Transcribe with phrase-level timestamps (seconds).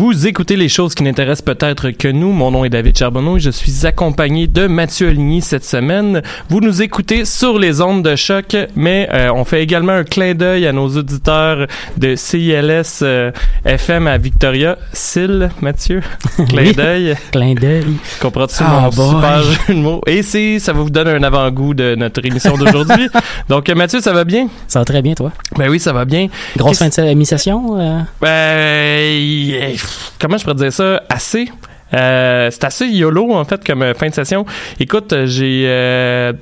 [0.00, 2.32] Vous écoutez les choses qui n'intéressent peut-être que nous.
[2.32, 6.22] Mon nom est David Charbonneau et je suis accompagné de Mathieu Aligny cette semaine.
[6.48, 10.32] Vous nous écoutez sur les ondes de choc, mais euh, on fait également un clin
[10.32, 11.66] d'œil à nos auditeurs
[11.98, 13.30] de CILS euh,
[13.66, 14.78] FM à Victoria.
[14.96, 16.00] Sil, Mathieu,
[16.48, 17.14] clin d'œil.
[17.30, 17.84] Clin d'œil.
[18.22, 19.06] Comprends-tu Ah, mon boy.
[19.10, 20.00] super jeu de mots?
[20.06, 23.06] Et c'est, ça va vous donner un avant-goût de notre émission d'aujourd'hui.
[23.50, 24.48] Donc, euh, Mathieu, ça va bien?
[24.66, 25.30] Ça va très bien, toi?
[25.58, 26.28] Ben oui, ça va bien.
[26.56, 27.78] Grosse fin de émission.
[27.78, 29.76] euh, Ben,
[30.20, 31.02] comment je pourrais dire ça?
[31.08, 31.50] Assez.
[31.94, 34.46] Euh, c'est assez YOLO, en fait, comme euh, fin de session.
[34.78, 36.32] Écoute, euh, j'ai euh,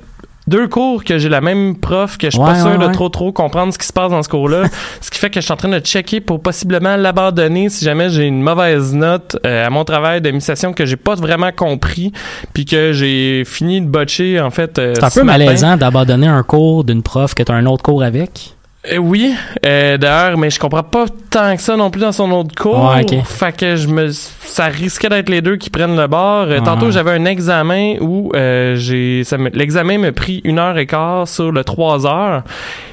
[0.47, 2.91] deux cours que j'ai la même prof que je suis pas sûr ouais, de ouais.
[2.91, 4.63] trop trop comprendre ce qui se passe dans ce cours-là.
[5.01, 8.09] ce qui fait que je suis en train de checker pour possiblement l'abandonner si jamais
[8.11, 12.11] j'ai une mauvaise note euh, à mon travail de mi-session que j'ai pas vraiment compris
[12.53, 14.77] puis que j'ai fini de botcher, en fait.
[14.77, 15.45] euh, C'est un ce peu matin.
[15.45, 18.55] malaisant d'abandonner un cours d'une prof que tu as un autre cours avec.
[18.91, 19.33] Euh, oui,
[19.65, 22.91] euh, d'ailleurs, mais je comprends pas tant que ça non plus dans son autre cours.
[22.95, 23.05] Ouais.
[23.23, 26.47] Fait que je me, ça risquait d'être les deux qui prennent le bord.
[26.49, 26.59] Euh.
[26.61, 31.51] Tantôt, j'avais un examen où j'ai, me- l'examen m'a pris une heure et quart sur
[31.51, 32.43] le trois heures.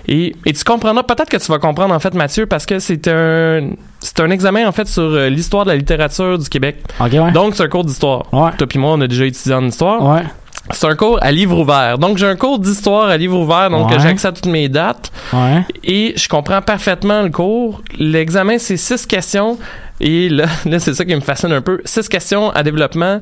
[0.09, 3.09] Et, et tu comprendras, peut-être que tu vas comprendre en fait, Mathieu, parce que c'est
[3.09, 3.71] un,
[4.01, 6.77] c'est un examen en fait sur l'histoire de la littérature du Québec.
[7.01, 7.33] Ouais.
[7.33, 8.25] Donc, c'est un cours d'histoire.
[8.33, 8.51] Ouais.
[8.59, 10.03] Toi puis moi, on a déjà étudié en histoire.
[10.05, 10.23] Ouais.
[10.71, 11.99] C'est un cours à livre ouvert.
[11.99, 13.99] Donc, j'ai un cours d'histoire à livre ouvert, donc Ouais.
[14.01, 15.65] j'ai accès à toutes mes dates Ouais.
[15.85, 17.83] et je comprends parfaitement le cours.
[17.99, 19.59] L'examen, c'est six questions.
[20.01, 21.81] Et là, là c'est ça qui me fascine un peu.
[21.85, 23.21] Six questions à développement.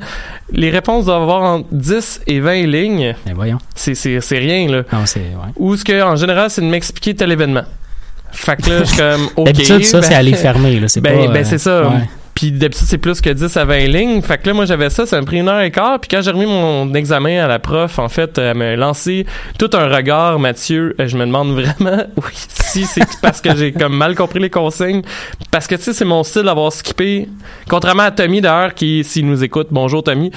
[0.51, 3.15] Les réponses doivent avoir entre 10 et 20 lignes.
[3.27, 3.59] Ben voyons.
[3.75, 4.83] C'est, c'est, c'est rien, là.
[4.93, 5.21] Non, c'est.
[5.21, 5.53] Ouais.
[5.57, 7.63] Ou ce que, en général, c'est de m'expliquer tel événement.
[8.33, 9.47] Fait que là, je suis comme, OK.
[9.47, 10.81] D'habitude, ça, ben- c'est à les fermer.
[10.81, 10.89] Là.
[10.89, 11.83] C'est ben, pas, ben euh, c'est ça.
[11.89, 12.09] ouais.
[12.35, 14.21] Puis d'habitude, c'est plus que 10 à 20 lignes.
[14.21, 15.07] Fait que là, moi, j'avais ça.
[15.07, 16.01] Ça m'a pris une heure et quart.
[16.01, 19.25] Puis quand j'ai remis mon examen à la prof, en fait, elle m'a lancé
[19.57, 20.97] tout un regard, Mathieu.
[21.01, 24.51] Euh, Je me demande vraiment, oui, si c'est parce que j'ai comme mal compris les
[24.51, 25.03] consignes.
[25.53, 27.29] Parce que, tu sais, c'est mon style d'avoir skippé.
[27.71, 30.33] Contrairement à Tommy, d'ailleurs, qui, s'il nous écoute, bonjour Tommy.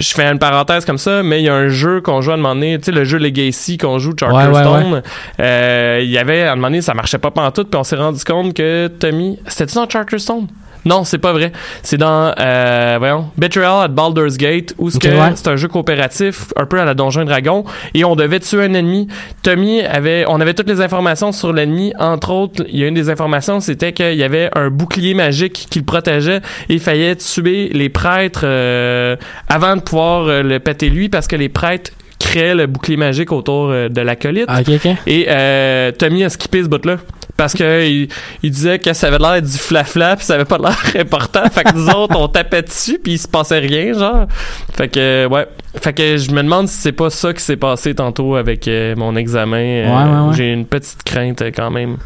[0.00, 2.34] Je fais une parenthèse comme ça, mais il y a un jeu qu'on joue à
[2.34, 4.84] un moment donné, tu sais, le jeu Legacy qu'on joue, Charterstone.
[4.86, 5.02] Ouais, ouais,
[5.40, 7.94] Euh, il y avait, à un moment donné, ça marchait pas pantoute, puis on s'est
[7.96, 10.48] rendu compte que Tommy, c'était-tu dans Charterstone?
[10.84, 11.52] Non, c'est pas vrai.
[11.82, 15.32] C'est dans, euh, voyons, Betrayal at Baldur's Gate, où ce Ok, que ouais.
[15.34, 17.64] c'est un jeu coopératif, un peu à la Donjon Dragon,
[17.94, 19.08] et on devait tuer un ennemi.
[19.42, 21.92] Tommy avait, on avait toutes les informations sur l'ennemi.
[21.98, 25.66] Entre autres, il y a une des informations, c'était qu'il y avait un bouclier magique
[25.70, 29.16] qui le protégeait, et il fallait tuer les prêtres euh,
[29.48, 31.92] avant de pouvoir euh, le péter lui, parce que les prêtres
[32.24, 34.46] créaient le bouclier magique autour euh, de l'acolyte.
[34.48, 34.90] Ah, ok, ok.
[35.06, 36.96] Et euh, Tommy a skippé ce bout-là.
[37.36, 38.08] Parce que il,
[38.44, 41.42] il disait que ça avait l'air du flafla puis ça avait pas l'air important.
[41.50, 44.26] Fait que nous autres, on tapait dessus puis il se passait rien, genre.
[44.72, 45.48] Fait que, euh, ouais.
[45.82, 48.94] Fait que je me demande si c'est pas ça qui s'est passé tantôt avec euh,
[48.96, 49.56] mon examen.
[49.56, 50.34] Euh, Ouais, ouais, ouais.
[50.36, 51.96] J'ai une petite crainte quand même.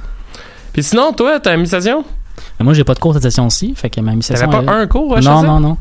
[0.72, 2.04] Puis sinon, toi, ta mission?
[2.58, 4.34] Mais moi, j'ai pas de cours cette session-ci, fait que ma mission.
[4.34, 5.76] T'avais pas elle- un cours, hein, Non, non, non.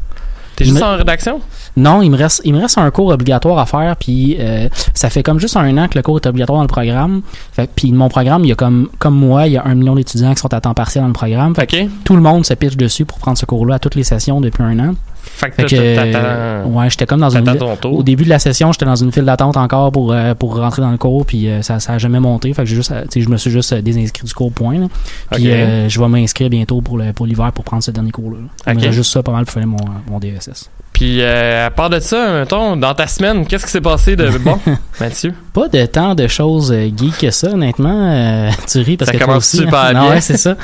[0.57, 1.39] T'es juste en rédaction?
[1.75, 5.11] Non, il me reste, il me reste un cours obligatoire à faire, puis euh, ça
[5.11, 7.21] fait comme juste un an que le cours est obligatoire dans le programme.
[7.51, 9.93] Fait, puis mon programme, il y a comme, comme moi, il y a un million
[9.93, 11.55] d'étudiants qui sont à temps partiel dans le programme.
[11.55, 11.89] Fait que OK.
[12.03, 14.63] tout le monde se pitche dessus pour prendre ce cours-là à toutes les sessions depuis
[14.63, 14.95] un an.
[15.27, 17.99] Fait que, Fait que, ouais, j'étais comme dans une, t'attends ton tour.
[17.99, 20.81] au début de la session, j'étais dans une file d'attente encore pour euh, pour rentrer
[20.81, 22.53] dans le cours, puis euh, ça ça a jamais monté.
[22.53, 24.79] Fait que j'ai juste, euh, je me suis juste désinscrit du cours point.
[24.79, 24.87] là.
[25.31, 28.37] Puis euh, je vais m'inscrire bientôt pour le pour l'hiver pour prendre ce dernier cours-là.
[28.65, 28.73] là.
[28.73, 28.79] Ok.
[28.81, 29.77] Mais juste ça pas mal pour faire mon
[30.09, 30.69] mon DSS.
[30.93, 34.29] Puis euh, à part de ça, mettons, dans ta semaine, qu'est-ce qui s'est passé de
[34.39, 34.57] bon,
[34.99, 35.31] Mathieu?
[35.53, 38.11] Pas de tant de choses euh, geek que ça, honnêtement.
[38.11, 39.91] Euh, tu ris parce Ça que commence aussi, super hein?
[39.91, 40.01] bien.
[40.01, 40.55] Non, ouais, c'est ça.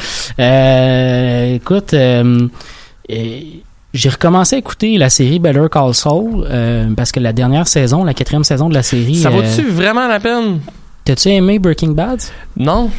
[1.54, 1.94] Écoute,
[3.94, 8.04] j'ai recommencé à écouter la série Better Call Saul euh, parce que la dernière saison,
[8.04, 9.16] la quatrième saison de la série.
[9.16, 10.62] Ça euh, vaut-tu vraiment la peine?
[11.06, 12.20] T'as-tu aimé Breaking Bad?
[12.58, 12.90] Non.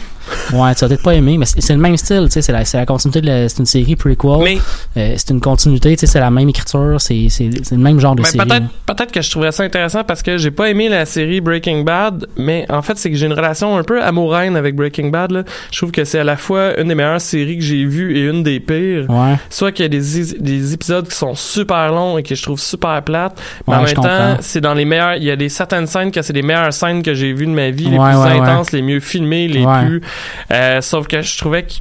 [0.53, 2.63] Ouais, tu as peut-être pas aimé, mais c'est le même style, tu sais, c'est la,
[2.75, 4.31] la continuité de la, c'est une série prequel.
[4.43, 4.59] Mais
[4.97, 8.15] Euh, c'est une continuité, tu sais, c'est la même écriture, c'est, c'est, le même genre
[8.15, 8.47] de Ben, série.
[8.49, 11.83] peut-être peut-être que je trouverais ça intéressant parce que j'ai pas aimé la série Breaking
[11.83, 15.31] Bad, mais en fait c'est que j'ai une relation un peu amoureuse avec Breaking Bad.
[15.31, 15.45] Là.
[15.71, 18.27] Je trouve que c'est à la fois une des meilleures séries que j'ai vues et
[18.29, 19.09] une des pires.
[19.09, 22.43] Ouais, Soit qu'il y a des, des épisodes qui sont super longs et que je
[22.43, 25.15] trouve super plates, mais Ouais, en même temps c'est dans les meilleurs.
[25.17, 27.53] Il y a des certaines scènes que c'est les meilleures scènes que j'ai vues de
[27.53, 27.99] ma vie, les plus
[28.41, 30.03] intenses, les mieux filmées, les plus.
[30.51, 31.73] Euh, sauf que je trouvais que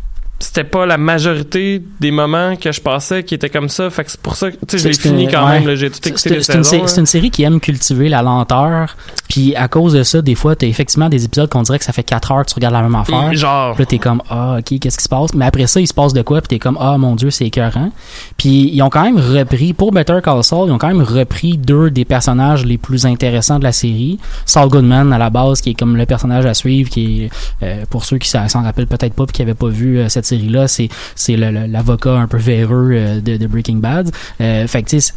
[0.43, 3.89] c'était pas la majorité des moments que je passais qui étaient comme ça.
[3.89, 5.59] Fait que c'est pour ça que, tu sais, je l'ai fini quand ouais.
[5.61, 5.75] même.
[5.75, 8.95] J'ai tout écouté C'est une, sé- une série qui aime cultiver la lenteur.
[9.29, 11.93] Puis à cause de ça, des fois, t'as effectivement des épisodes qu'on dirait que ça
[11.93, 13.23] fait 4 heures que tu regardes la même affaire.
[13.23, 13.33] là.
[13.33, 13.73] Genre.
[13.75, 15.33] Puis là, t'es comme, ah, ok, qu'est-ce qui se passe?
[15.33, 16.41] Mais après ça, il se passe de quoi?
[16.41, 17.91] Puis t'es comme, ah, mon Dieu, c'est écœurant.
[18.37, 21.57] Puis ils ont quand même repris, pour Better Call Saul, ils ont quand même repris
[21.57, 24.19] deux des personnages les plus intéressants de la série.
[24.45, 27.29] Saul Goodman, à la base, qui est comme le personnage à suivre, qui est,
[27.63, 30.25] euh, pour ceux qui s'en rappellent peut-être pas puis qui avaient pas vu euh, cette
[30.33, 30.89] série-là, c'est,
[31.37, 34.09] l'avocat un peu véreux euh, de, de Breaking Bad.
[34.41, 35.13] Euh, fait que, tu sais,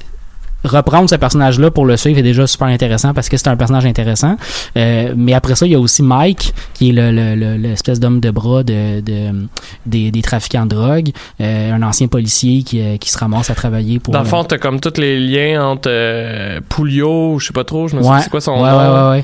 [0.64, 3.86] reprendre ce personnage-là pour le suivre est déjà super intéressant parce que c'est un personnage
[3.86, 4.36] intéressant.
[4.76, 8.00] Euh, mais après ça, il y a aussi Mike, qui est le, le- le- l'espèce
[8.00, 9.46] d'homme de bras de, de-
[9.84, 11.10] des, des trafiquants de drogue,
[11.40, 14.12] euh, un ancien policier qui, qui se ramasse à travailler pour...
[14.12, 17.86] Dans le fond, t'as comme tous les liens entre euh, Pouliot, je sais pas trop,
[17.86, 19.20] je me souviens c'est quoi son Ouais, nom, ouais, ouais, ouais.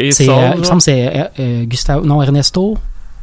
[0.00, 1.30] et, et Saul, il me semble que c'est
[1.66, 2.04] Gustavo...
[2.04, 2.76] Non, Ernesto?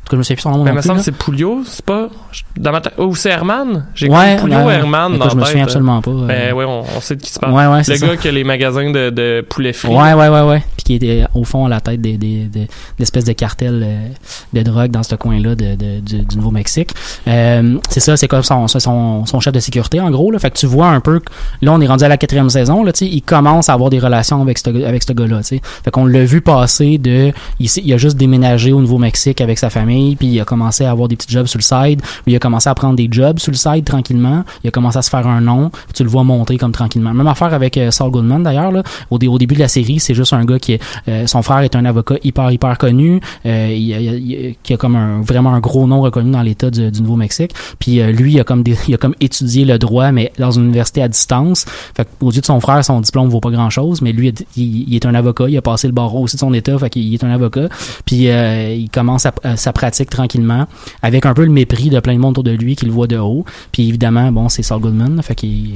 [0.05, 1.03] En tout cas, je me souviens plus son nom Mais il non me semble que
[1.05, 2.09] c'est Pouliot, c'est pas
[2.57, 2.93] dans ma tête.
[2.99, 3.87] Ou c'est Herman?
[3.95, 5.63] J'ai Ouais, Pouliot ouais, Herman dans je me souviens tête.
[5.63, 6.11] absolument pas.
[6.11, 6.27] euh.
[6.27, 7.53] Ben ouais, on, on sait de qui se parle.
[7.53, 7.97] ouais, Le ça.
[8.07, 9.89] gars qui a les magasins de, de poulet frit.
[9.89, 10.63] Ouais, ouais, ouais, ouais.
[10.77, 12.67] Puis qui était au fond à la tête des, des, des-
[12.99, 14.07] l'espèce de cartel euh,
[14.53, 16.91] de drogue dans ce coin-là de, de- du, du Nouveau-Mexique.
[17.27, 20.29] Euh, c'est ça, c'est comme son, son, son chef de sécurité en gros.
[20.29, 20.37] Là.
[20.37, 21.31] Fait que tu vois un peu, que-
[21.63, 24.39] là on est rendu à la quatrième saison, là, il commence à avoir des relations
[24.41, 25.41] avec ce, avec ce gars-là.
[25.41, 29.69] Fait qu'on l'a vu passer de, il, il a juste déménagé au Nouveau-Mexique avec sa
[29.71, 32.35] famille, puis il a commencé à avoir des petits jobs sur le side, puis il
[32.35, 35.09] a commencé à prendre des jobs sur le side tranquillement, il a commencé à se
[35.09, 37.13] faire un nom, tu le vois monter comme tranquillement.
[37.13, 38.71] Même affaire avec euh, Saul Goodman d'ailleurs.
[39.11, 41.59] Au, au début de la série, c'est juste un gars qui est, euh, son frère
[41.59, 45.87] est un avocat hyper hyper connu, euh, il, qui a comme un vraiment un gros
[45.87, 47.51] nom reconnu dans l'État du, Nouveau-Mexique.
[47.79, 51.01] Puis lui, il a comme il a comme étudié le droit, mais dans une université
[51.01, 51.65] à distance.
[51.95, 54.95] Fait aux yeux de son frère, son diplôme vaut pas grand chose, mais lui, il,
[54.95, 57.23] est un avocat, il a passé le barreau aussi de son État, fait qu'il est
[57.23, 57.67] un avocat.
[58.05, 60.65] Puis il commence à- à- pratique tranquillement,
[61.03, 63.05] avec un peu le mépris de plein de monde autour de lui qui le voit
[63.05, 63.45] de haut.
[63.71, 65.73] Puis évidemment, bon, c'est Saul Goodman, fait qu'il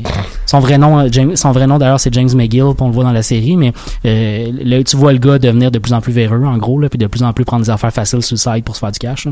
[0.47, 3.03] son vrai nom, euh, James, son vrai nom d'ailleurs, c'est James McGill, on le voit
[3.03, 3.71] dans la série, mais
[4.05, 6.89] euh, là, tu vois le gars devenir de plus en plus véreux, en gros, là,
[6.89, 8.91] puis de plus en plus prendre des affaires faciles sur le side pour se faire
[8.91, 9.25] du cash.
[9.25, 9.31] là.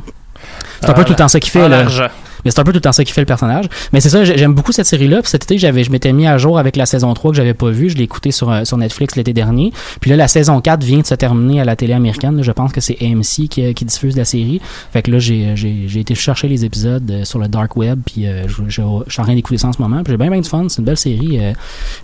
[0.81, 1.63] C'est un peu Ah, tout le temps ça qu'il fait.
[1.63, 2.11] Ah, là.
[2.45, 3.65] Mais c'est un peu tout le temps ça qui fait le personnage.
[3.93, 5.21] Mais c'est ça, j'ai- j'aime beaucoup cette série-là.
[5.21, 7.53] Puis cet été, j'avais, je m'étais mis à jour avec la saison 3 que j'avais
[7.53, 7.89] pas vue.
[7.89, 9.71] Je l'ai écouté sur, euh, sur Netflix l'été dernier.
[10.01, 12.41] Puis là, la saison 4 vient de se terminer à la télé américaine.
[12.43, 14.61] Je pense que c'est AMC qui, euh, qui diffuse la série.
[14.93, 17.99] Fait que là, j'ai, j'ai, j'ai été chercher les épisodes euh, sur le dark web.
[18.05, 20.03] Puis euh, je, je, je suis en train d'écouter ça en ce moment.
[20.03, 20.65] Puis j'ai bien, bien du fun.
[20.69, 21.39] C'est une belle série.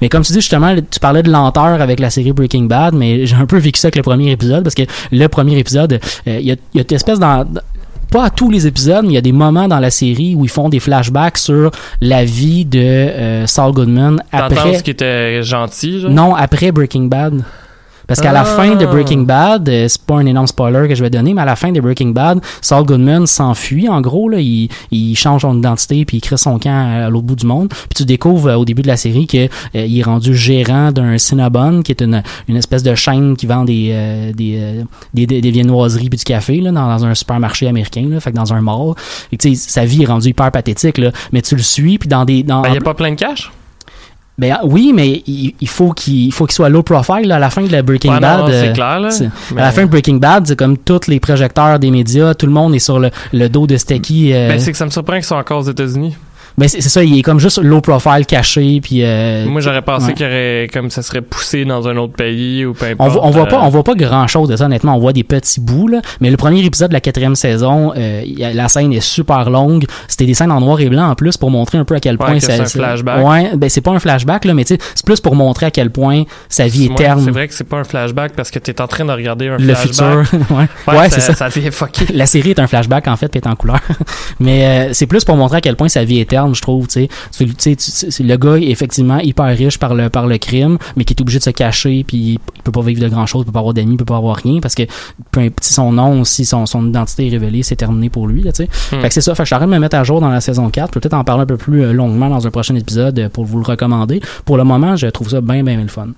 [0.01, 2.93] Mais comme tu dis, justement, tu parlais de lenteur avec la série Breaking Bad.
[2.93, 4.63] Mais j'ai un peu vécu ça avec le premier épisode.
[4.63, 7.45] Parce que le premier épisode, il y, a, il y a une espèce d'en-
[8.13, 10.45] pas à tous les épisodes, mais il y a des moments dans la série où
[10.45, 14.75] ils font des flashbacks sur la vie de euh, Saul Goodman T'entends après.
[14.77, 16.11] ce qui était gentil, genre?
[16.11, 17.43] Non, après Breaking Bad.
[18.07, 18.45] Parce qu'à la Ah.
[18.45, 21.41] fin de Breaking Bad, euh, c'est pas un énorme spoiler que je vais donner, mais
[21.41, 25.41] à la fin de Breaking Bad, Saul Goodman s'enfuit en gros là, il, il change
[25.41, 27.69] son identité puis il crée son camp à, à l'autre bout du monde.
[27.69, 29.47] Puis tu découvres euh, au début de la série que euh,
[29.85, 33.63] il est rendu gérant d'un Cinnabon qui est une, une espèce de chaîne qui vend
[33.63, 34.83] des euh, des, euh,
[35.13, 38.31] des, des, des viennoiseries puis du café là, dans, dans un supermarché américain là, fait
[38.31, 38.93] que dans un mall.
[39.31, 42.09] Et tu sais sa vie est rendue hyper pathétique là, mais tu le suis puis
[42.09, 43.51] dans des dans Ben, y a pas plein de cash?
[44.37, 47.39] Ben oui, mais il, il faut qu'il il faut qu'il soit low profile là, à
[47.39, 48.39] la fin de la Breaking Ouais, Bad.
[48.39, 49.09] non, c'est euh, clair, là.
[49.53, 52.47] Mais- À la fin de Breaking Bad, c'est comme tous les projecteurs des médias, tout
[52.47, 54.33] le monde est sur le, le dos de Stecky.
[54.33, 56.15] euh, Ben, c'est que ça me surprend qu'ils soient encore aux États-Unis.
[56.57, 59.03] Ben c'est ça, il est comme juste low profile, caché, puis.
[59.03, 60.13] euh, Moi, j'aurais pensé ouais.
[60.13, 63.11] qu'il aurait, comme ça serait poussé dans un autre pays ou peu on, importe.
[63.11, 64.95] voit- on voit euh, pas, on voit pas grand chose de ça, honnêtement.
[64.95, 66.01] On voit des petits bouts, là.
[66.21, 69.85] Mais le premier épisode de la quatrième saison, euh, la scène est super longue.
[70.07, 72.13] C'était des scènes en noir et blanc en plus pour montrer un peu à quel
[72.17, 72.53] Ouais, point que ça.
[72.53, 73.25] c'est un flashback.
[73.25, 76.23] Ouais, ben c'est pas un flashback, là, mais c'est plus pour montrer à quel point
[76.49, 77.21] sa vie est Ouais, terne.
[77.25, 79.57] C'est vrai que c'est pas un flashback parce que t'es en train de regarder un
[79.57, 80.25] Le flashback.
[80.25, 80.39] futur.
[80.57, 81.33] ouais, Ouais, Ouais, ça, c'est ça.
[81.33, 82.05] ça devient fucké.
[82.13, 83.79] la série est un flashback en fait puis est en couleur
[84.39, 86.87] mais euh, c'est plus pour montrer à quel point sa vie est terne je trouve
[86.87, 88.23] tu sais.
[88.23, 91.39] Le gars est effectivement hyper riche par le par le crime mais qui est obligé
[91.39, 93.73] de se cacher puis il, peut pas vivre de grand chose il peut pas avoir
[93.73, 94.83] d'amis il peut pas avoir rien parce que
[95.31, 98.51] peu si son nom aussi son, son identité est révélée c'est terminé pour lui là,
[98.51, 98.95] tu sais.
[98.95, 99.01] Hmm.
[99.01, 99.35] fait que c'est ça.
[99.35, 101.43] Fait que je de me mettre à jour dans la saison 4 peut-être en parler
[101.43, 104.21] un peu plus euh, longuement dans un prochain épisode euh, pour vous le recommander.
[104.45, 106.09] Pour le moment je trouve ça bien bien bien le fun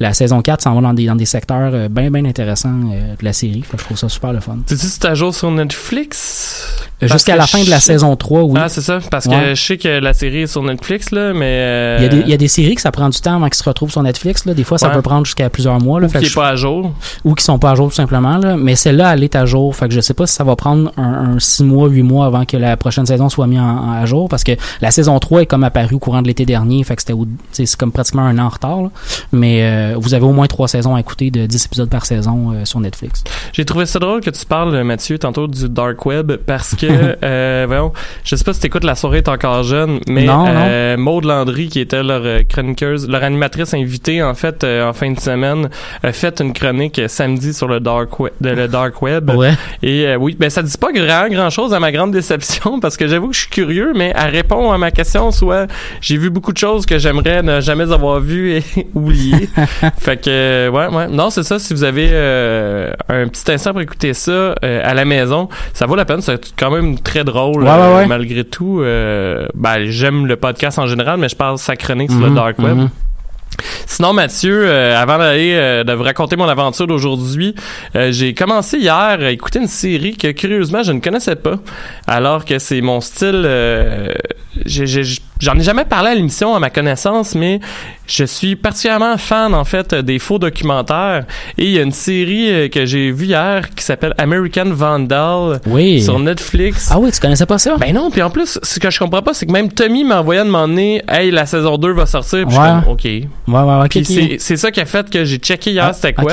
[0.00, 3.14] la saison 4 s'en va dans des dans des secteurs euh, bien bien intéressants euh,
[3.18, 5.14] de la série fait que je trouve ça super le fun Tu dis c'est à
[5.14, 6.66] jour sur Netflix?
[7.00, 8.60] Parce Jusqu'à la fin de la je- saison 3, oui.
[8.62, 9.00] Ah, c'est ça.
[9.10, 9.34] Parce Ouais.
[9.36, 11.46] que je sais que la série est sur Netflix, là, mais.
[11.48, 13.34] euh, il, y a des, il y a des séries que ça prend du temps
[13.34, 14.44] avant qu'ils se retrouvent sur Netflix.
[14.44, 14.54] Là.
[14.54, 14.94] Des fois, ça Ouais.
[14.94, 16.00] peut prendre jusqu'à plusieurs mois.
[16.00, 16.92] Là, ou qui est pas à jour.
[17.24, 18.36] je- ou qui sont pas à jour tout simplement.
[18.38, 18.56] Là.
[18.56, 19.74] Mais celle-là, elle est à jour.
[19.74, 22.26] Fait que je sais pas si ça va prendre un, un 6 mois, 8 mois
[22.26, 24.28] avant que la prochaine saison soit mise en, en- à jour.
[24.28, 26.84] Parce que la saison 3 est comme apparue au courant de l'été dernier.
[26.84, 27.18] Fait que c'était
[27.50, 28.80] c'est comme pratiquement un an en retard.
[28.82, 28.90] là.
[29.32, 32.52] Mais euh, vous avez au moins trois saisons à écouter de 10 épisodes par saison
[32.52, 33.24] euh, sur Netflix.
[33.52, 36.86] J'ai trouvé ça drôle que tu parles, Mathieu, tantôt du dark web parce que,
[37.22, 37.92] euh, voyons,
[38.24, 41.68] je sais pas si t'écoutes La soirée est encore jeune, mais Non, euh, Maude Landry,
[41.68, 45.68] qui était leur euh, chroniqueuse, leur animatrice invitée, en fait, euh, en fin de semaine,
[46.02, 49.30] a fait une chronique euh, samedi sur le dark web, le dark web.
[49.30, 49.52] Ouais.
[49.82, 52.96] Et euh, oui, ben ça dit pas grand grand chose à ma grande déception parce
[52.96, 55.66] que j'avoue que je suis curieux, mais elle répond à ma question soit
[56.00, 58.62] j'ai vu beaucoup de choses que j'aimerais ne jamais avoir vues et
[58.94, 59.48] oubliées.
[59.98, 61.58] fait que euh, ouais ouais non c'est ça.
[61.58, 65.86] Si vous avez euh, un petit instant pour écouter ça euh, à la maison, ça
[65.86, 66.20] vaut la peine.
[66.22, 68.06] C'est quand même très drôle Ouais, ouais, ouais.
[68.06, 68.82] malgré tout.
[69.54, 72.58] Ben j'aime le podcast en général, mais je parle sa chronique sur le Mhm, dark
[72.58, 72.76] web.
[72.76, 72.90] mhm.
[73.86, 77.54] Sinon, Mathieu, euh, avant d'aller euh, de vous raconter mon aventure d'aujourd'hui,
[77.94, 81.56] euh, j'ai commencé hier à écouter une série que curieusement je ne connaissais pas,
[82.06, 83.46] alors que c'est mon style.
[84.66, 87.60] J'en ai jamais parlé à l'émission à ma connaissance, mais
[88.06, 91.24] je suis particulièrement fan en fait des faux documentaires.
[91.58, 95.60] Et il y a une série euh, que j'ai vue hier qui s'appelle American Vandal
[95.66, 96.02] Oui.
[96.02, 96.90] sur Netflix.
[96.92, 97.76] Ah oui, tu connaissais pas ça?
[97.78, 100.20] Ben non, puis en plus, ce que je comprends pas, c'est que même Tommy m'a
[100.20, 102.46] envoyé à demander Hey, la saison 2 va sortir.
[102.46, 103.04] Puis je suis comme, OK.
[103.04, 103.88] ouais, ouais, ouais.
[103.88, 104.36] Puis ok, ok.
[104.38, 106.32] c'est- ça qui a fait que j'ai checké hier Ah, c'était quoi.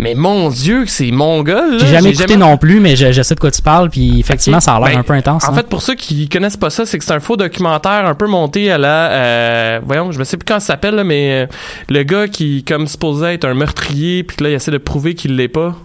[0.00, 1.76] Mais mon Dieu, c'est mon gars, là.
[1.78, 4.58] J'ai jamais écouté non plus, mais je, je sais de quoi tu parles, puis effectivement,
[4.58, 5.44] ça a l'air Ben, un peu intense.
[5.44, 5.54] En hein.
[5.54, 8.26] fait, pour ceux qui connaissent pas ça, c'est que c'est un faux documentaire un peu
[8.26, 9.10] monté à la...
[9.10, 11.46] euh, voyons, je me sais plus comment ça s'appelle, mais euh,
[11.90, 15.36] le gars qui, comme supposé être un meurtrier, puis là, il essaie de prouver qu'il
[15.36, 15.76] l'est pas.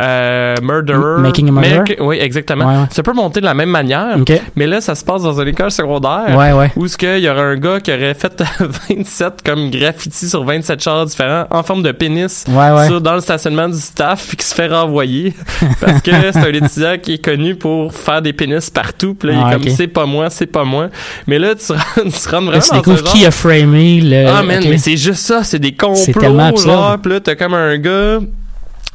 [0.00, 1.20] Euh, murderer.
[1.20, 1.78] Making a Murderer?
[1.80, 2.64] Make- oui, exactement.
[2.64, 2.86] Ouais, ouais.
[2.90, 4.32] C'est un peu monté de la même manière, Ok.
[4.56, 6.34] mais là, ça se passe dans une école secondaire.
[6.34, 6.70] Ouais, ouais.
[6.76, 8.42] Où est-ce qu'il y aurait un gars qui aurait fait
[8.88, 12.86] 27 comme graffiti sur 27 chars différents en forme de pénis Ouais, ouais.
[12.86, 15.34] sur- dans le stationnement du staff puis qui se fait renvoyer
[15.80, 19.34] parce que c'est un étudiant qui est connu pour faire des pénis partout puis là
[19.34, 19.74] il Ah, est comme ok.
[19.76, 20.88] c'est pas moi c'est pas moi
[21.26, 24.26] mais là tu tu rentres vraiment tu découvres qui a framé le.
[24.28, 26.70] ah man mais c'est juste ça c'est des C'est complots tellement absurde.
[26.72, 28.18] genre puis là t'as comme un gars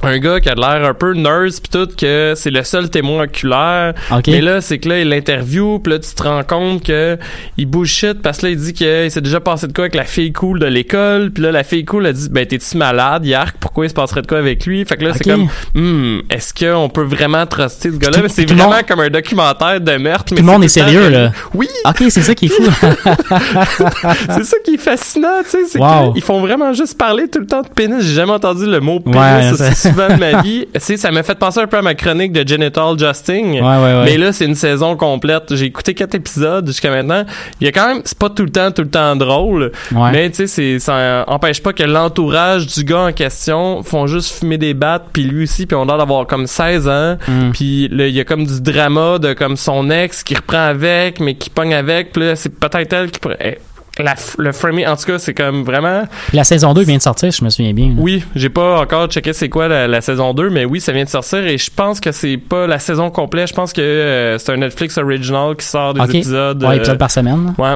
[0.03, 3.23] un gars qui a l'air un peu nurse pis tout que c'est le seul témoin
[3.23, 4.27] oculaire Ok.
[4.27, 7.17] mais là c'est que là il l'interview puis là tu te rends compte que
[7.57, 10.03] il bullshit parce que là il dit qu'il s'est déjà passé de quoi avec la
[10.05, 13.55] fille cool de l'école puis là la fille cool a dit ben t'es-tu malade Yark?
[13.59, 14.85] Pourquoi il se passerait de quoi avec lui?
[14.85, 18.17] Fait que là c'est comme hmm, est-ce qu'on peut vraiment truster ce gars-là?
[18.17, 20.63] Tout- mais c'est tout vraiment monde- comme un documentaire de meurtre Tout mais le monde
[20.63, 21.31] est tout sérieux, là.
[21.55, 22.63] oui Ok, c'est ça qui est fou.
[24.29, 26.13] c'est ça qui est fascinant, tu sais, Wow.
[26.13, 28.01] qu'ils font vraiment juste parler tout le temps de pénis.
[28.03, 30.67] J'ai jamais entendu le mot pénis Ouais, souvent de ma vie.
[30.77, 33.53] Tu sais, ça m'a fait penser un peu à ma chronique de Genital Justing.
[33.53, 34.03] Ouais, ouais, ouais.
[34.05, 35.55] Mais là, c'est une saison complète.
[35.55, 37.25] J'ai écouté quatre épisodes jusqu'à maintenant.
[37.59, 39.71] Il y a quand même, c'est pas tout le temps, tout le temps drôle.
[39.91, 40.11] Ouais.
[40.11, 44.57] Mais tu sais, ça empêche pas que l'entourage du gars en question font juste fumer
[44.57, 47.17] des battes, puis lui aussi, puis on a l'air d'avoir comme 16 ans.
[47.27, 47.51] Mm.
[47.53, 51.19] Puis là, il y a comme du drama de comme son ex qui reprend avec,
[51.19, 52.11] mais qui pogne avec.
[52.11, 53.59] Puis là, c'est peut-être elle qui pourrait...
[53.99, 56.03] La, le framing, en tout cas, c'est comme vraiment...
[56.33, 57.87] La saison 2 vient de sortir, je me souviens bien.
[57.87, 57.93] là.
[57.97, 61.03] Oui, j'ai pas encore checké c'est quoi la, la saison 2, mais oui, ça vient
[61.03, 63.49] de sortir et je pense que c'est pas la saison complète.
[63.49, 66.61] Je pense que euh, c'est un Netflix original qui sort des épisodes.
[66.63, 67.53] Ouais, euh, épisode par semaine.
[67.57, 67.75] Ouais.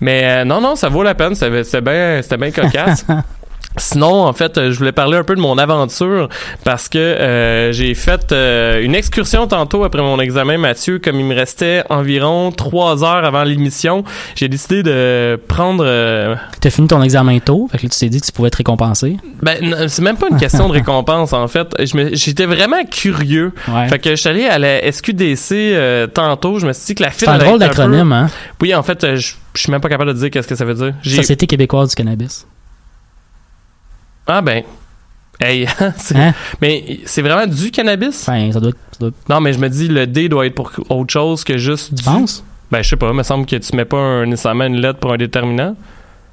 [0.00, 1.34] Mais euh, non, non, ça vaut la peine.
[1.34, 3.04] C'était c'était bien c'était bien cocasse.
[3.78, 6.28] Sinon, en fait, euh, je voulais parler un peu de mon aventure
[6.64, 10.98] parce que euh, j'ai fait euh, une excursion tantôt après mon examen, Mathieu.
[10.98, 14.04] Comme il me restait environ trois heures avant l'émission,
[14.34, 15.84] j'ai décidé de prendre...
[15.86, 18.48] euh, T'as fini ton examen tôt, fait que là, tu t'es dit que tu pouvais
[18.48, 19.16] être récompensé.
[19.42, 21.68] ben, c'est même pas une question de récompense, en fait.
[22.12, 23.52] J'étais vraiment curieux.
[23.68, 23.88] Ouais.
[23.88, 26.58] Fait que je suis allé à la SQDC euh, tantôt.
[26.58, 27.28] Je me suis dit que la file...
[27.28, 28.28] C'est un drôle d'acronyme, hein?
[28.60, 30.74] Oui, en fait, euh, je suis même pas capable de dire qu'est-ce que ça veut
[30.74, 30.94] dire.
[31.16, 32.46] Société québécoise du cannabis.
[34.28, 34.62] Ah ben...
[35.40, 35.66] Hey,
[35.96, 36.34] c'est- Hein?
[36.60, 38.28] mais c'est vraiment du cannabis?
[38.28, 38.78] Enfin, ça doit être.
[38.92, 41.44] ça doit être- Non, mais je me dis, le D doit être pour autre chose
[41.44, 42.02] que juste du...
[42.02, 42.42] Penses?
[42.72, 44.98] Ben, je sais pas, il me semble que tu mets pas un- nécessairement une lettre
[44.98, 45.76] pour un déterminant.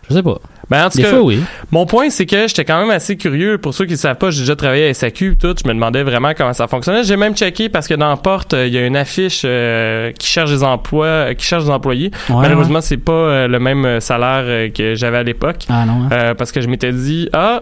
[0.09, 0.37] Je sais pas.
[0.69, 1.39] Ben, en tout Des cas, fois, oui.
[1.71, 3.59] mon point, c'est que j'étais quand même assez curieux.
[3.59, 5.55] Pour ceux qui ne savent pas, j'ai déjà travaillé à SAQ et tout.
[5.63, 7.03] Je me demandais vraiment comment ça fonctionnait.
[7.03, 10.11] J'ai même checké parce que dans la porte, euh, il y a une affiche euh,
[10.13, 12.09] qui cherche des emplois, euh, qui cherche des employés.
[12.29, 15.65] Ouais, Malheureusement, c'est pas le même salaire que j'avais à l'époque.
[15.69, 15.75] ouais.
[15.75, 16.07] Ah non.
[16.11, 16.33] hein.
[16.35, 17.61] Parce que je m'étais dit, ah,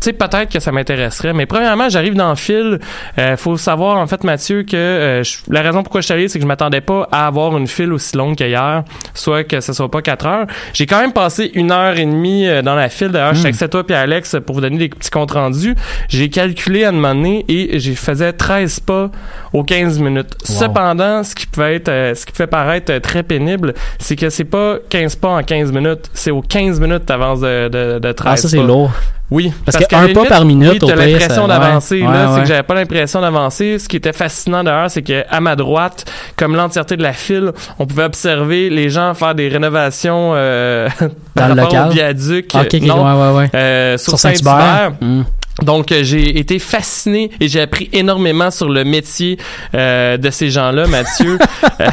[0.00, 1.32] tu sais, peut-être que ça m'intéresserait.
[1.32, 2.78] Mais premièrement, j'arrive dans le fil.
[3.18, 6.28] Euh, faut savoir, en fait, Mathieu, que euh, je- la raison pourquoi je suis allé,
[6.28, 8.84] c'est que je m'attendais pas à avoir une file aussi longue qu'hier,
[9.14, 10.46] soit que ce soit pas 4 heures.
[10.72, 13.08] J'ai quand même passé une heure et demie euh, dans la file.
[13.08, 15.74] D'ailleurs, je suis avec toi et Alex pour vous donner des petits comptes rendus.
[16.08, 19.10] J'ai calculé à donné et j'ai faisais 13 pas
[19.54, 20.34] aux 15 minutes.
[20.48, 20.56] Wow.
[20.58, 24.28] Cependant, ce qui peut être, euh, ce qui fait paraître euh, très pénible, c'est que
[24.28, 26.10] c'est pas 15 pas en 15 minutes.
[26.12, 28.90] C'est aux 15 minutes t'avances de, de, de 13 Ah, ça, c'est lourd.
[29.30, 29.52] Oui.
[29.64, 32.02] Parce que qu'à un la pas par minute, oui, t'as l'impression d'avancer.
[32.02, 33.78] ouais, c'est que j'avais pas l'impression d'avancer.
[33.78, 36.04] Ce qui était fascinant d'ailleurs, c'est que à ma droite,
[36.36, 40.88] comme l'entièreté de la file, on pouvait observer les gens faire des rénovations euh,
[41.34, 41.92] par Dans le rapport au local?
[41.92, 42.50] viaduc.
[42.54, 43.50] Ah, ok, ok, non, ouais, ouais, ouais.
[43.54, 44.92] euh, sur, Sur Saint-Hubert?
[45.00, 45.24] Saint-Hubert.
[45.62, 49.38] Donc, euh, j'ai été fasciné et j'ai appris énormément sur le métier
[49.74, 51.38] euh, de ces gens-là, Mathieu.
[51.80, 51.86] Euh,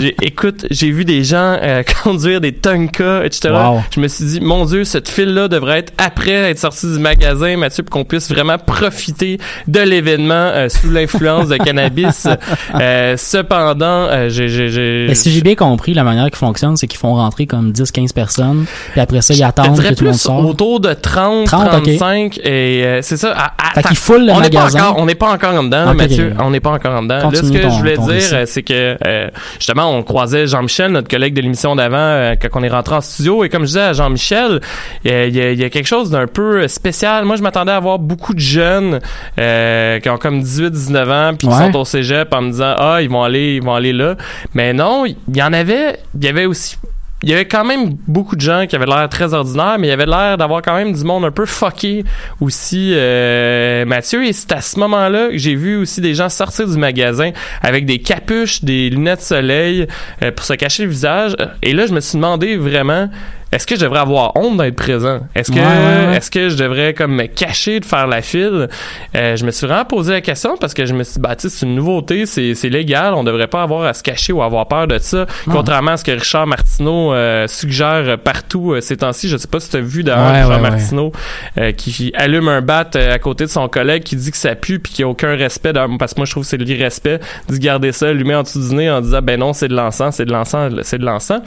[0.00, 3.50] j'ai- écoute, j'ai vu des gens euh, conduire des Tonka, etc.
[3.52, 3.80] Wow.
[3.94, 7.56] Je me suis dit, mon Dieu, cette file-là devrait être après être sortie du magasin,
[7.58, 12.26] Mathieu, pour qu'on puisse vraiment profiter de l'événement euh, sous l'influence de cannabis.
[12.80, 14.48] Euh, cependant, euh, j'ai...
[14.48, 17.46] j'ai- j'ai- Mais si j'ai bien compris, la manière qui fonctionne, c'est qu'ils font rentrer
[17.46, 20.44] comme 10-15 personnes, puis après ça, ils attendent que tout le monde sorte.
[20.44, 21.82] autour de 30, 30, ok.
[21.98, 23.32] 35 et euh, c'est ça.
[23.32, 23.94] À, à- Fait le
[24.32, 26.32] on n'est pas encore, on n'est pas encore en dedans, Mathieu.
[26.40, 27.20] On n'est pas encore en dedans.
[27.30, 30.92] Là, ce que ton- je voulais dire, euh, c'est que euh, justement, on croisait Jean-Michel,
[30.92, 33.44] notre collègue de l'émission d'avant, euh, quand on est rentré en studio.
[33.44, 34.60] Et comme je disais à Jean-Michel,
[35.04, 37.24] il y, a- y y quelque chose d'un peu spécial.
[37.24, 39.00] Moi, je m'attendais à avoir beaucoup de jeunes
[39.36, 43.08] qui ont comme 18-19 ans, puis qui sont au cégep en me disant ah ils
[43.10, 44.14] vont aller, ils vont aller là.
[44.54, 46.76] Mais non, il y en avait, il y avait aussi
[47.22, 49.90] il y avait quand même beaucoup de gens qui avaient l'air très ordinaires, mais il
[49.90, 52.04] y avait l'air d'avoir quand même du monde un peu fucké
[52.40, 54.24] aussi, euh, Mathieu.
[54.24, 57.30] Et c'est à ce moment-là que j'ai vu aussi des gens sortir du magasin
[57.62, 59.86] avec des capuches, des lunettes soleil
[60.22, 61.34] euh, pour se cacher le visage.
[61.62, 63.08] Et là, je me suis demandé vraiment,
[63.52, 65.20] est-ce que je devrais avoir honte d'être présent?
[65.34, 66.16] Est-ce que, Ouais, ouais, ouais.
[66.16, 68.68] est-ce que je devrais comme me cacher de faire la file?
[69.14, 71.48] Euh, je me suis vraiment posé la question parce que je me suis bah, sais,
[71.48, 74.66] c'est une nouveauté, c'est, c'est légal, on devrait pas avoir à se cacher ou avoir
[74.66, 75.26] peur de ça.
[75.50, 79.28] Contrairement à ce que Richard Martineau euh, suggère partout euh, ces temps-ci.
[79.28, 80.60] Je sais pas si tu as vu d'ailleurs Richard.
[80.60, 81.12] Martineau
[81.58, 84.78] euh, qui allume un bat à côté de son collègue qui dit que ça pue
[84.80, 85.72] puis qu'il n'y a aucun respect.
[85.98, 88.68] Parce que moi, je trouve que c'est de l'irrespect de garder ça allumé en dessous
[88.68, 91.40] du nez en disant, ben non, c'est de l'encens, c'est de l'encens, c'est de l'encens.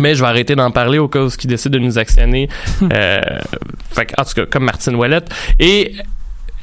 [0.00, 2.48] Mais je vais arrêter d'en parler au cas où qui décide de nous actionner.
[2.92, 3.20] euh,
[3.90, 5.28] fait en tout cas, comme Martine Ouellette.
[5.58, 5.94] Et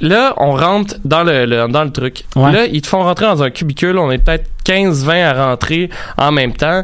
[0.02, 2.24] là, on rentre dans le, le- dans le truc.
[2.36, 2.52] Ouais.
[2.52, 3.98] Là, ils te font rentrer dans un cubicule.
[3.98, 6.84] On est peut-être 15-20 à rentrer en même temps.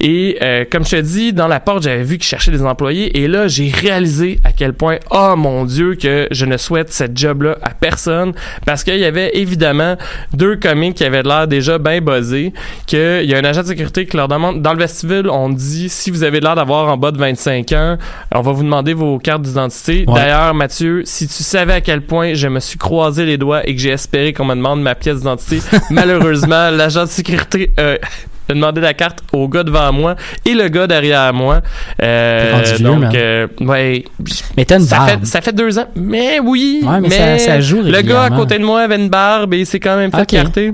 [0.00, 3.18] Et euh, comme je te dis, dans la porte, j'avais vu qu'ils cherchaient des employés.
[3.18, 7.16] Et là, j'ai réalisé à quel point, oh mon Dieu, que je ne souhaite cette
[7.16, 8.32] job-là à personne.
[8.66, 9.96] Parce qu'il y avait évidemment
[10.32, 12.52] deux comiques qui avaient l'air déjà bien buzzés.
[12.86, 15.88] Qu'il y a un agent de sécurité qui leur demande, dans le vestibule, on dit,
[15.88, 17.98] si vous avez l'air d'avoir en bas de 25 ans,
[18.34, 20.04] on va vous demander vos cartes d'identité.
[20.06, 20.14] Ouais.
[20.14, 23.74] D'ailleurs, Mathieu, si tu savais à quel point je me suis croisé les doigts et
[23.74, 25.60] que j'ai espéré qu'on me demande ma pièce d'identité,
[25.90, 27.96] malheureusement, l'agent de sécurité euh,
[28.48, 31.60] de demander la carte au gars devant moi et le gars derrière moi.
[32.02, 34.04] Euh, vieux, donc, euh, ouais,
[34.56, 35.10] Mais t'as une ça barbe.
[35.20, 35.88] fait, ça fait deux ans.
[35.96, 39.10] Mais oui, Ouais, mais ça- ça joue Le gars à côté de moi avait une
[39.10, 40.26] barbe et il s'est quand même fait Ok.
[40.28, 40.72] carter.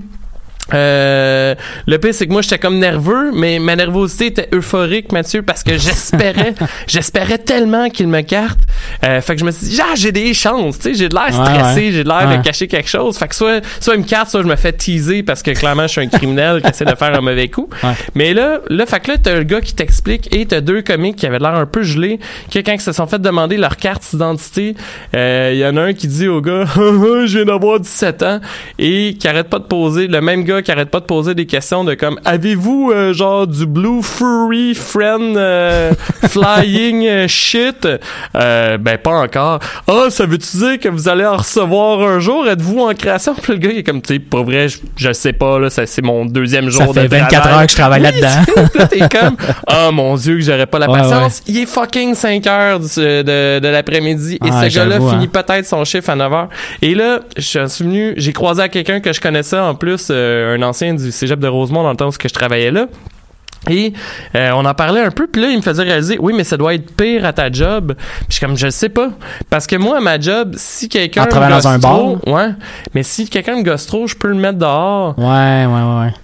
[0.72, 1.54] Euh,
[1.86, 5.62] le pire c'est que moi j'étais comme nerveux mais ma nervosité était euphorique Mathieu parce
[5.62, 6.54] que j'espérais
[6.86, 8.58] j'espérais tellement qu'il me carte
[9.04, 11.14] euh, fait que je me suis dit ah j'ai des chances tu sais j'ai de
[11.14, 11.92] l'air stressé ouais.
[11.92, 12.38] j'ai de l'air Ouais.
[12.38, 14.72] de cacher quelque chose fait que soit soit il me carte soit je me fais
[14.72, 17.68] teaser parce que clairement je suis un criminel qui essaie de faire un mauvais coup
[17.82, 17.92] Ouais.
[18.14, 21.16] mais là là fait que là t'as le gars qui t'explique et t'as deux comiques
[21.16, 22.18] qui avaient l'air un peu gelés
[22.50, 24.74] que quand ils se sont fait demander leur carte d'identité
[25.14, 28.40] euh, il y en a un qui dit au gars je viens d'avoir 17 ans
[28.78, 31.46] et qui arrête pas de poser le même gars qui arrête pas de poser des
[31.46, 35.92] questions de comme avez-vous euh, genre du blue furry friend euh,
[36.28, 37.86] flying euh, shit?
[38.34, 42.46] Ben pas encore ah ça veut-tu dire que vous allez en recevoir un jour?
[42.48, 43.34] Êtes-vous en création?
[43.34, 45.68] Puis le gars il est comme tu sais pas vrai je, je sais pas là
[45.70, 47.54] c'est mon deuxième jour Ça fait de 24 travail.
[47.60, 48.52] heures que je travaille Oui, là-dedans.
[48.74, 49.36] Là, t'es comme,
[49.70, 51.42] oh mon dieu, que j'aurais pas la Ouais, patience.
[51.46, 55.30] Il est fucking 5 heures du- de, de l'après-midi et Ouais, ce gars-là finit hein.
[55.32, 56.48] peut-être son chiffre à 9 heures.
[56.82, 60.43] Et là, je suis venu, j'ai croisé à quelqu'un que je connaissais en plus, euh,
[60.44, 62.86] un ancien du cégep de Rosemont dans le temps où je travaillais là.
[63.70, 63.94] Et
[64.36, 66.58] euh, on en parlait un peu, puis là, il me faisait réaliser, oui, mais ça
[66.58, 67.94] doit être pire à ta job.
[67.96, 69.08] Puis je suis comme, je sais pas.
[69.48, 72.50] Parce que moi, à ma job, si quelqu'un me dans un gosse trop, ouais,
[72.94, 75.18] mais si quelqu'un me gosse trop, je peux le mettre dehors.
[75.18, 76.14] Ouais, ouais, ouais, ouais.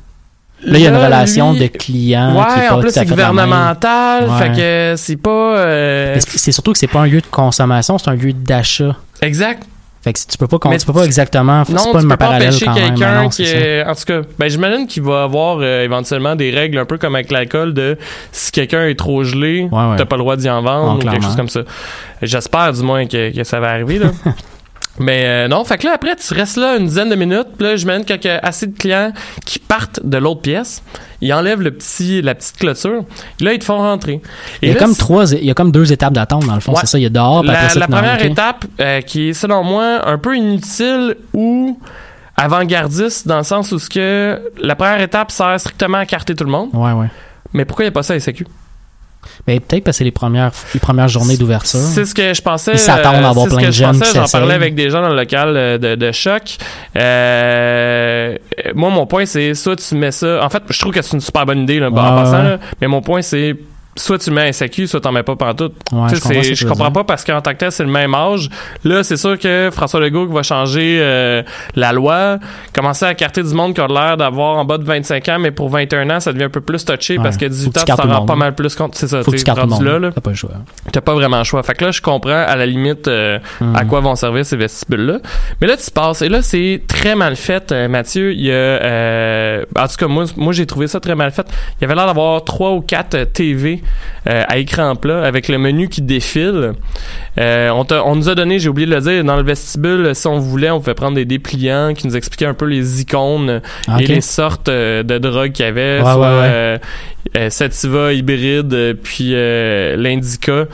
[0.62, 2.80] Là, il y a une Là, relation lui- de client qui est Ouais, pas en
[2.80, 4.38] plus c'est gouvernemental, Ouais.
[4.38, 8.10] fait que c'est pas euh, c'est surtout que c'est pas un lieu de consommation, c'est
[8.10, 8.94] un lieu d'achat.
[9.22, 9.62] exact.
[10.02, 12.16] Fait que si tu peux pas, Mais tu peux pas exactement, Non, pas tu peux
[12.16, 15.84] pas empêcher quelqu'un non, qui est en tout cas, ben j'imagine qu'il va avoir euh,
[15.84, 17.98] éventuellement des règles un peu comme avec l'alcool de
[18.32, 19.96] si quelqu'un est trop gelé, Ouais, ouais.
[19.98, 21.60] t'as pas le droit d'y en vendre Non, ou quelque chose comme ça.
[22.22, 24.06] J'espère du moins que, que ça va arriver là.
[25.00, 27.66] Mais euh, non, fait que là après tu restes là une dizaine de minutes, puis
[27.66, 29.12] là je mène quelques assez de clients
[29.46, 30.82] qui partent de l'autre pièce,
[31.22, 33.04] ils enlèvent le petit la petite clôture,
[33.40, 34.20] et là ils te font rentrer.
[34.60, 36.60] Il y a là, comme trois, il y a comme deux étapes d'attente dans le
[36.60, 36.72] fond.
[36.72, 36.80] Ouais.
[36.82, 39.30] C'est ça, il y a dehors, puis la, après ça, la première étape euh, qui
[39.30, 41.80] est selon moi un peu inutile ou
[42.36, 46.44] avant-gardiste dans le sens où ce que la première étape sert strictement à carter tout
[46.44, 46.68] le monde.
[46.74, 47.06] Ouais, ouais.
[47.54, 48.44] Mais pourquoi il n'y a pas ça à SAQ?
[49.46, 51.78] Mais peut-être parce que c'est les premières, les premières journées d'ouverture.
[51.80, 52.72] C'est ce que je pensais.
[52.72, 55.02] Ils s'attendent à avoir ce plein que de je jeunes J'en parlais avec des gens
[55.02, 56.56] dans le local euh, de, de choc.
[56.96, 58.36] Euh,
[58.74, 60.44] moi, mon point, c'est soit tu mets ça.
[60.44, 62.50] En fait, je trouve que c'est une super bonne idée, là, en Ouais, passant, ouais.
[62.50, 63.56] là, mais mon point, c'est
[63.96, 65.70] soit tu mets un SAQ, soit t'en mets pas partout.
[65.92, 68.48] Ouais, je comprends je comprends pas parce qu'en tant que tel, c'est le même âge.
[68.84, 71.42] Là, c'est sûr que François Legault va changer euh,
[71.76, 72.38] la loi,
[72.74, 75.50] commencer à carter du monde qui a l'air d'avoir en bas de 25 ans, mais
[75.50, 77.22] pour 21 ans, ça devient un peu plus touché Ouais.
[77.24, 78.94] parce que Faut 18 que tu ans, tu t'en rends pas mal plus compte.
[78.94, 79.92] C'est ça, Faut que tu cartes tout le rendu monde.
[79.92, 80.10] là, là.
[80.14, 80.50] T'as pas le choix.
[80.92, 81.62] T'as pas vraiment le choix.
[81.62, 83.74] Fait que là, je comprends à la limite euh, Hmm.
[83.76, 85.18] à quoi vont servir ces vestibules-là.
[85.60, 86.22] Mais là, tu passes.
[86.22, 88.32] Et là, c'est très mal fait, euh, Mathieu.
[88.32, 88.54] Il y a...
[88.54, 91.46] euh, en tout cas, moi, moi j'ai trouvé ça très mal fait.
[91.78, 93.79] Il y avait l'air d'avoir trois ou quatre euh, TV
[94.30, 96.72] euh, à écran plat avec le menu qui défile.
[97.38, 100.26] Euh, on, on nous a donné, j'ai oublié de le dire, dans le vestibule, si
[100.26, 104.00] on voulait, on pouvait prendre des dépliants qui nous expliquaient un peu les icônes Ah,
[104.00, 106.48] et les sortes euh, de drogues qu'il y avait, Ouais, soit ouais, ouais.
[106.52, 106.78] euh,
[107.36, 110.66] euh, Sativa hybride, puis euh, l'Indica.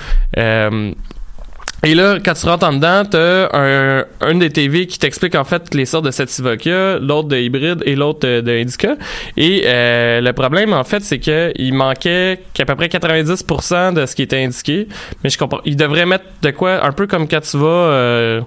[1.87, 5.45] Et là, quand tu rentres en dedans, t'as un, un des TV qui t'explique en
[5.45, 8.51] fait les sortes de Sativa qu'il y a, l'autre de hybride et l'autre de, de
[8.51, 8.97] Indica.
[9.37, 14.05] Et euh, le problème, en fait, c'est que il manquait qu'à peu près 90% de
[14.05, 14.89] ce qui était indiqué.
[15.23, 15.61] Mais je comprends.
[15.65, 17.67] Il devrait mettre de quoi, un peu comme quand tu vas...
[17.67, 18.41] euh,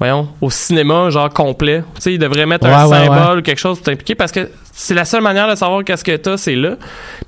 [0.00, 1.84] voyons, au cinéma, genre complet.
[1.94, 4.32] Tu sais, il devrait mettre un Ouais, ouais, symbole ou quelque chose pour t'impliquer parce
[4.32, 6.74] que c'est la seule manière de savoir qu'est-ce que t'as, c'est là.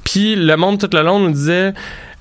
[0.03, 1.73] Puis le monde tout le long nous disait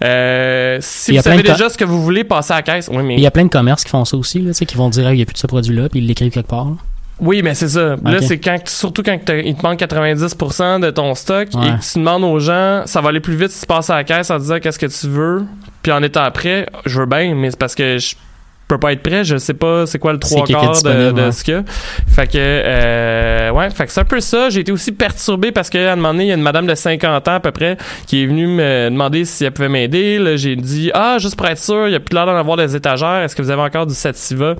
[0.03, 2.89] euh, si vous savez déjà ce que vous voulez, passez à la caisse.
[2.91, 4.65] Oui, mais Il y a plein de commerces qui font ça aussi, là, tu sais,
[4.65, 6.65] qui vont dire, il n'y a plus de ce produit-là, puis ils l'écrivent quelque part.
[6.65, 6.75] là.
[7.19, 7.95] Oui, mais c'est ça.
[8.03, 11.67] Là, c'est quand, surtout quand il te manque 90% de ton stock Ouais.
[11.67, 13.95] et que tu demandes aux gens, ça va aller plus vite si tu passes à
[13.95, 15.45] la caisse en disant qu'est-ce que tu veux.
[15.83, 18.15] Puis en étant prêt, je veux bien, mais c'est parce que je
[18.67, 21.31] peux pas être prêt, je sais pas c'est quoi le trois quarts de, de ouais.
[21.31, 21.63] ce qu'il y a.
[22.07, 24.49] Fait que, euh, ouais, fait que c'est un peu ça.
[24.49, 26.75] J'ai été aussi perturbé parce qu'à un moment donné, il y a une madame de
[26.75, 30.19] 50 ans à peu près qui est venue me demander si elle pouvait m'aider.
[30.19, 32.57] Là, j'ai dit, ah, juste pour être sûr, il y a plus l'air d'en avoir
[32.57, 33.21] des étagères.
[33.23, 34.55] Est-ce que vous avez encore du Sativa?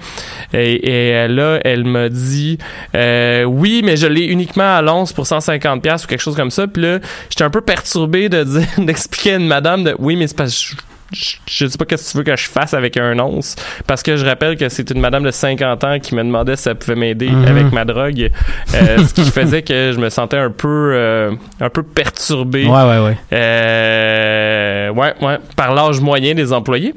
[0.53, 2.57] Et, et là, elle m'a dit,
[2.95, 6.51] euh, oui, mais je l'ai uniquement à l'once pour 150 pièces ou quelque chose comme
[6.51, 6.67] ça.
[6.67, 10.27] Puis là, j'étais un peu perturbé de dire, d'expliquer à une madame de, oui, mais
[10.27, 10.75] c'est parce que
[11.13, 13.55] je- sais pas qu'est-ce que tu veux que je fasse avec un once
[13.87, 16.67] parce que je rappelle que c'est une madame de 50 ans qui me demandait si
[16.69, 17.45] elle pouvait m'aider Mhm.
[17.47, 18.29] avec ma drogue
[18.75, 22.83] euh, ce qui faisait que je me sentais un peu euh, un peu perturbé Ouais,
[22.83, 23.17] ouais, ouais.
[23.33, 26.93] euh, ouais ouais par l'âge moyen des employés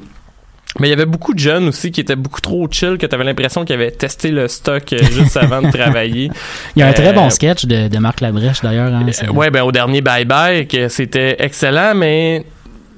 [0.78, 3.14] Mais il y avait beaucoup de jeunes aussi qui étaient beaucoup trop chill, que tu
[3.14, 6.28] avais l'impression qu'ils avaient testé le stock juste avant de travailler.
[6.76, 8.92] Il y a un très bon sketch de, de Marc Labrèche d'ailleurs.
[8.92, 12.44] hein, Euh, ouais, ben au dernier Bye Bye, que c'était excellent, mais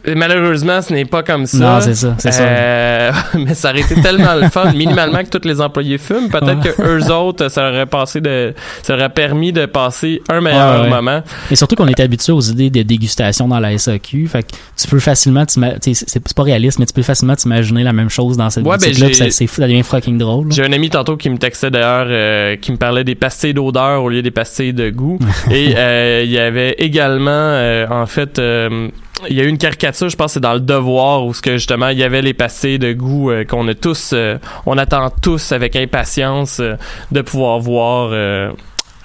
[0.07, 1.59] malheureusement, ce n'est pas comme ça.
[1.59, 2.43] Non, c'est ça, c'est ça.
[2.43, 6.29] Euh, mais ça aurait été tellement le fun, minimalement que tous les employés fument.
[6.29, 6.73] Peut-être Ouais.
[6.77, 10.85] que eux autres, ça aurait passé de, ça aurait permis de passer un meilleur Ouais,
[10.85, 10.91] ouais.
[10.91, 11.23] moment.
[11.51, 14.27] Et surtout qu'on est habitué aux idées de dégustation dans la SAQ.
[14.29, 18.09] Fait que tu peux facilement, c'est pas réaliste, mais tu peux facilement t'imaginer la même
[18.11, 19.13] chose dans cette Ouais, ben, boutique-là.
[19.15, 20.53] ça, c'est fou, ça devient fucking drôle.
[20.53, 24.03] J'ai un ami tantôt qui me textait d'ailleurs, euh, qui me parlait des pastilles d'odeur
[24.03, 25.19] au lieu des pastilles de goût.
[25.51, 28.89] Et euh, il y avait également, euh, en fait, euh,
[29.29, 31.53] il y a eu une caricature, je pense, c'est dans le Devoir où ce que
[31.53, 35.11] justement il y avait les pastilles de goût euh, qu'on a tous, euh, on attend
[35.11, 36.77] tous avec impatience euh,
[37.11, 38.11] de pouvoir voir.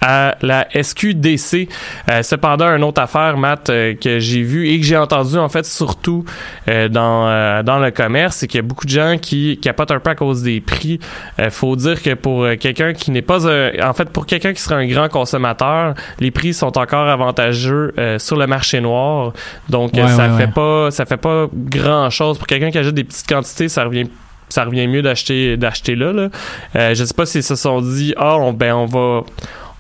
[0.05, 1.69] À la SQDC.
[2.11, 5.47] Euh, cependant, une autre affaire, Matt, euh, que j'ai vu et que j'ai entendu en
[5.47, 6.25] fait surtout
[6.67, 9.91] euh, dans euh, dans le commerce, c'est qu'il y a beaucoup de gens qui capotent
[9.91, 10.99] un peu à cause des prix.
[11.39, 14.51] Euh, faut dire que pour euh, quelqu'un qui n'est pas un, en fait pour quelqu'un
[14.53, 19.31] qui serait un grand consommateur, les prix sont encore avantageux euh, sur le marché noir.
[19.69, 20.51] Donc Ouais, ça ouais, fait ouais.
[20.51, 24.07] pas ça fait pas grand chose pour quelqu'un qui achète des petites quantités, ça revient
[24.49, 26.11] ça revient mieux d'acheter d'acheter là.
[26.11, 26.29] là.
[26.75, 29.21] Euh, je sais pas s'ils se sont dit ah on, ben on va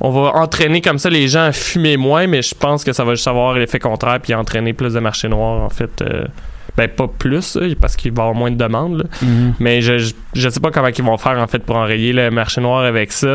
[0.03, 3.05] on va entraîner comme ça les gens à fumer moins, mais je pense que ça
[3.05, 6.01] va juste avoir l'effet contraire puis entraîner plus de marché noir en fait.
[6.01, 6.25] euh,
[6.77, 9.07] ben pas plus parce qu'il va y avoir moins de demandes.
[9.21, 9.53] Mhm.
[9.59, 12.31] Mais je, je, je sais pas comment ils vont faire en fait pour enrayer le
[12.31, 13.27] marché noir avec ça.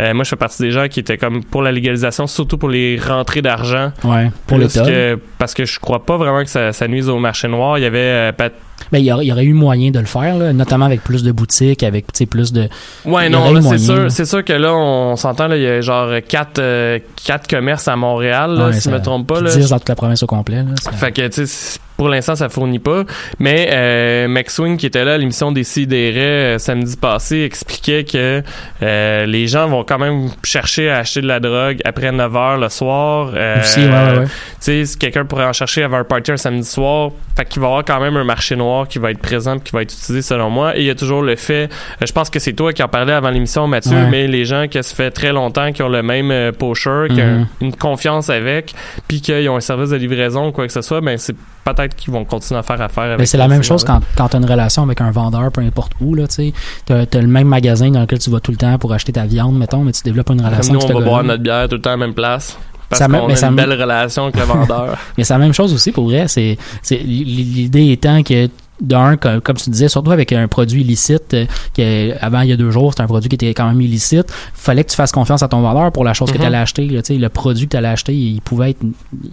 [0.00, 2.68] Euh, moi, je fais partie des gens qui étaient comme pour la légalisation, surtout pour
[2.68, 3.92] les rentrées d'argent.
[4.04, 4.82] Ouais, pour l'État.
[4.84, 7.78] que- Parce que je crois pas vraiment que ça, ça nuise au marché noir.
[7.78, 8.52] Il y avait euh, Pat-
[8.92, 11.02] Ben, il y, aurait, il y aurait eu moyen de le faire, là, notamment avec
[11.02, 12.68] plus de boutiques, avec plus de.
[13.04, 16.10] Ouais, non, c'est sûr, c'est sûr que là, on s'entend, là, il y a genre
[16.28, 19.36] quatre, euh, quatre commerces à Montréal, là, Ouais, si je me trompe pas.
[19.36, 19.50] puis Là.
[19.56, 20.56] 10 dans toute la province au complet.
[20.62, 23.04] Là, ça- Fait que, tu sais, pour l'instant, ça fournit pas.
[23.38, 28.42] Mais euh, McSwing, qui était là à l'émission des euh, samedi passé, expliquait que
[28.82, 32.60] euh, les gens vont quand même chercher à acheter de la drogue après 9 h
[32.60, 33.30] le soir.
[33.34, 34.24] Euh, Aussi, ouais, ouais, ouais.
[34.24, 34.30] Tu
[34.60, 37.66] sais, si quelqu'un pourrait en chercher avant un party un samedi soir, fait qu'il va
[37.66, 40.22] y avoir quand même un marché noir qui va être présent qui va être utilisé
[40.22, 40.76] selon moi.
[40.76, 41.68] Et il y a toujours le fait,
[42.04, 44.08] je pense que c'est toi qui en parlais avant l'émission, Mathieu, Ouais.
[44.10, 47.20] mais les gens qui se fait très longtemps, qui ont le même euh, pocher, qui
[47.22, 47.46] ont Mhm.
[47.60, 48.74] une confiance avec,
[49.08, 51.36] puis qu'ils ont un service de livraison ou quoi que ce soit, ben c'est
[51.74, 53.18] peut-être qu'ils vont continuer à faire affaire avec.
[53.18, 55.60] Ben, c'est la même chose quand, quand tu as une relation avec un vendeur, peu
[55.60, 56.52] importe où, là, tu sais.
[56.86, 59.26] T'as as le même magasin dans lequel tu vas tout le temps pour acheter ta
[59.26, 61.76] viande, mettons, mais tu développes une relation nous, avec on va boire notre bière tout
[61.76, 62.56] le temps à la même place.
[62.88, 64.96] Parce Ça qu'on mais a ça une belle relation avec le vendeur.
[65.18, 66.28] Mais c'est la même chose aussi pour vrai.
[66.28, 66.56] C'est-
[66.92, 68.48] l'idée étant que
[68.80, 72.52] d'un, comme, comme tu disais, surtout avec un produit illicite, euh, que avant il y
[72.52, 75.12] a deux jours, c'était un produit qui était quand même illicite, fallait que tu fasses
[75.12, 76.40] confiance à ton vendeur pour la chose que Mhm.
[76.42, 76.86] tu allais acheter.
[76.88, 78.82] là, tu sais, le produit que tu allais acheter, il pouvait être.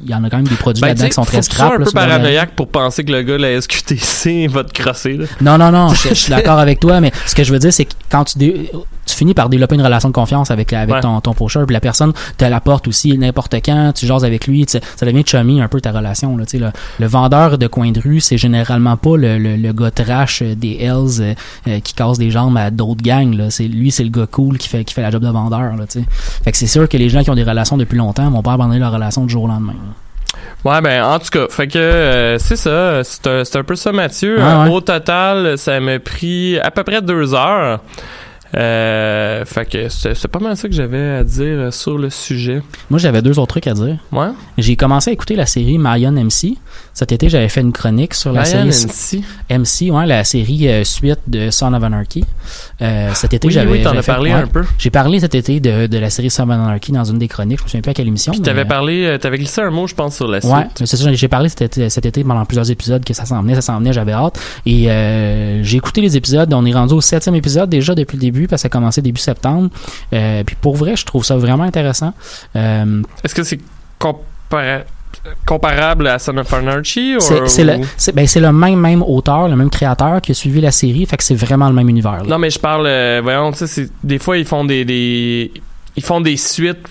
[0.04, 1.74] Il y en a quand même des produits Ben, là-dedans qui sont très scrap.
[1.74, 5.14] un peu paranoïaque pour penser que le gars de la SQTC va te crosser.
[5.18, 5.26] Là.
[5.42, 7.74] Non, non, non, je, je suis d'accord avec toi, mais ce que je veux dire,
[7.74, 8.72] c'est que quand tu, dé-
[9.06, 11.02] tu finis par développer une relation de confiance avec, avec Ouais.
[11.02, 14.66] ton, ton pocheur, puis la personne te l'apporte aussi n'importe quand, tu jases avec lui,
[14.68, 16.38] ça devient chummy un peu ta relation.
[16.38, 19.56] Là, tu sais, le, le vendeur de coin de rue, c'est généralement pas le, le,
[19.56, 21.34] le gars trash euh, des Hells euh,
[21.68, 23.36] euh, qui casse des jambes à d'autres gangs.
[23.36, 23.50] Là.
[23.50, 25.76] C'est, lui, c'est le gars cool qui fait, qui fait la job de vendeur.
[25.76, 28.42] Là, fait que c'est sûr que les gens qui ont des relations depuis longtemps vont
[28.42, 29.74] pas abandonner leur relation du jour au lendemain.
[29.74, 29.94] là.
[30.66, 33.76] Ouais, ben en tout cas, fait que euh, c'est ça, c'est un, c'est un peu
[33.76, 34.38] ça, Mathieu.
[34.38, 34.70] Ouais.
[34.70, 37.82] Au total, ça m'a pris à peu près deux heures.
[38.56, 42.62] Euh, fait que c'est pas mal ça que j'avais à dire euh, sur le sujet.
[42.90, 43.98] Moi, j'avais deux autres trucs à dire.
[44.12, 44.28] Ouais?
[44.58, 46.56] J'ai commencé à écouter la série Marion MC.
[46.94, 49.58] Cet été, j'avais fait une chronique sur la Ryan série NC.
[49.90, 52.24] MC, ouais, la série euh, suite de Son of Anarchy.
[52.82, 53.72] Euh, cet été, Oui, j'avais.
[53.72, 54.42] oui, t'en as fait- parlé ouais.
[54.42, 54.64] un peu.
[54.78, 57.60] J'ai parlé cet été de, de la série Son of Anarchy dans une des chroniques.
[57.60, 58.32] Je me souviens plus à quelle émission.
[58.32, 60.54] Puis t'avais parlé, t'avais glissé un mot, je pense, sur la suite.
[60.54, 63.42] Ouais, c'est ça, j'ai parlé cet été, cet été pendant plusieurs épisodes que ça s'en
[63.42, 64.40] venait, ça s'en venait, j'avais hâte.
[64.68, 64.84] Et
[65.64, 68.62] j'ai écouté les épisodes, on est rendu au septième épisode déjà depuis le début, parce
[68.62, 69.70] que ça a commencé début septembre.
[70.14, 72.14] Euh, puis pour vrai, je trouve ça vraiment intéressant.
[72.56, 73.60] Euh, Est-ce que c'est
[74.00, 74.84] compara-
[75.46, 77.78] comparable à Son of Anarchy c'est le,
[78.14, 81.24] ben, le même même auteur, le même créateur qui a suivi la série, fait que
[81.24, 82.24] c'est vraiment le même univers.
[82.24, 82.28] là.
[82.28, 85.52] Non, mais je parle, euh, voyons, tu sais, des fois, ils font des, des,
[85.96, 86.86] ils font des suites,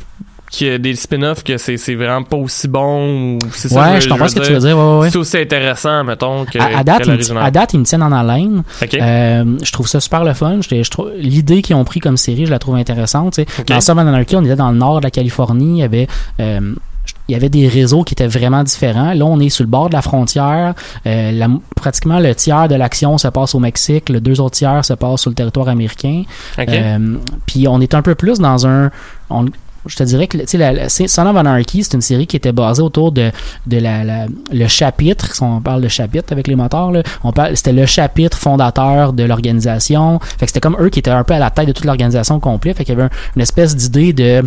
[0.53, 4.09] qui, des spin-offs que c'est, c'est vraiment pas aussi bon, ou c'est ouais, que je
[4.09, 4.77] comprends ce que tu veux dire.
[4.77, 5.11] Ouais, ouais, ouais.
[5.11, 7.45] C'est aussi intéressant, mettons, que, À, à date, que ils me, l'original.
[7.47, 8.63] à date, ils me tiennent en haleine.
[8.95, 10.61] Euh, je trouve ça super le fun.
[10.61, 13.33] Je, je trouve l'idée qu'ils ont pris comme série, je la trouve intéressante.
[13.35, 13.49] tu sais.
[13.61, 13.67] OK.
[13.67, 15.79] Dans of Anarchy, on était dans le nord de la Californie.
[15.79, 16.07] Il y avait
[16.39, 16.75] euh,
[17.29, 19.15] il y avait des réseaux qui étaient vraiment différents.
[19.15, 20.75] Là, on est sur le bord de la frontière.
[21.07, 24.09] Euh, la- pratiquement le tiers de l'action se passe au Mexique.
[24.11, 26.25] Le deux autres tiers se passe sur le territoire américain.
[26.59, 28.91] Euh, puis on est un peu plus dans un...
[29.31, 29.47] on-
[29.87, 32.37] je te dirais que tu sais, la, la- Son of Anarchy, c'est une série qui
[32.37, 33.31] était basée autour de,
[33.67, 35.35] de la, la- le chapitre.
[35.35, 39.13] Si on parle de chapitre avec les moteurs, là, on parle, c'était le chapitre fondateur
[39.13, 40.19] de l'organisation.
[40.21, 42.39] Fait que c'était comme eux qui étaient un peu à la tête de toute l'organisation
[42.41, 42.77] complète.
[42.77, 44.43] Fait qu'il y avait un- une espèce d'idée de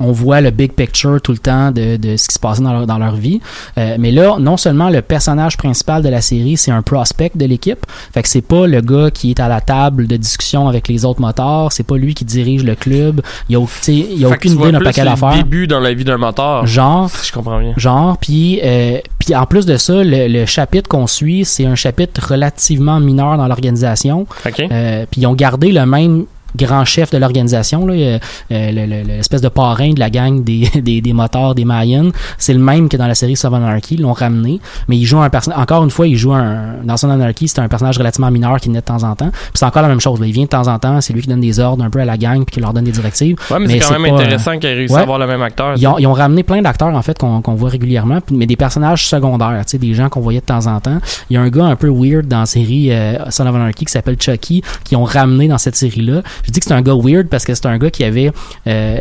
[0.00, 2.72] on voit le big picture tout le temps de, de ce qui se passait dans
[2.72, 3.40] leur, dans leur vie.
[3.78, 7.44] Euh, mais là, non seulement le personnage principal de la série, c'est un prospect de
[7.46, 7.84] l'équipe.
[8.12, 11.04] Fait que c'est pas le gars qui est à la table de discussion avec les
[11.04, 11.72] autres motards.
[11.72, 13.20] C'est pas lui qui dirige le club.
[13.48, 15.34] Il y a, y a Fait aucune idée d'un paquet d'affaires.
[15.34, 16.66] début dans la vie d'un moteur.
[16.66, 17.72] Genre, je comprends bien.
[17.76, 21.74] genre puis euh, puis en plus de ça le, le chapitre qu'on suit c'est un
[21.74, 24.60] chapitre relativement mineur dans l'organisation OK.
[24.60, 26.24] euh, puis ils ont gardé le même
[26.56, 28.18] grand chef de l'organisation, là, euh,
[28.50, 32.10] euh, le- le- l'espèce de parrain de la gang des, des, des motards, des Mayans.
[32.38, 33.94] C'est le même que dans la série Son of Anarchy.
[33.94, 35.58] Ils l'ont ramené, mais il joue un personnage.
[35.60, 36.76] Encore une fois, il joue un.
[36.84, 39.30] Dans Son of Anarchy, c'est un personnage relativement mineur qui naît de temps en temps.
[39.30, 40.20] Puis c'est encore la même chose.
[40.20, 40.26] là.
[40.26, 42.04] Il vient de temps en temps, c'est lui qui donne des ordres un peu à
[42.04, 43.36] la gang puis qui leur donne des directives.
[43.50, 45.00] Ouais, mais, mais c'est quand même pas, euh, intéressant qu'il ait réussi ouais.
[45.00, 45.74] à avoir le même acteur.
[45.76, 48.56] Ils ont, ils ont ramené plein d'acteurs en fait qu'on qu'on voit régulièrement, mais des
[48.56, 50.98] personnages secondaires, tu sais, des gens qu'on voyait de temps en temps.
[51.30, 53.84] Il y a un gars un peu weird dans la série euh, Son of Anarchy
[53.84, 56.22] qui s'appelle Chucky, qui ont ramené dans cette série-là.
[56.44, 58.30] Je dis que c'est un gars weird parce que c'est un gars qui avait
[58.66, 59.00] euh,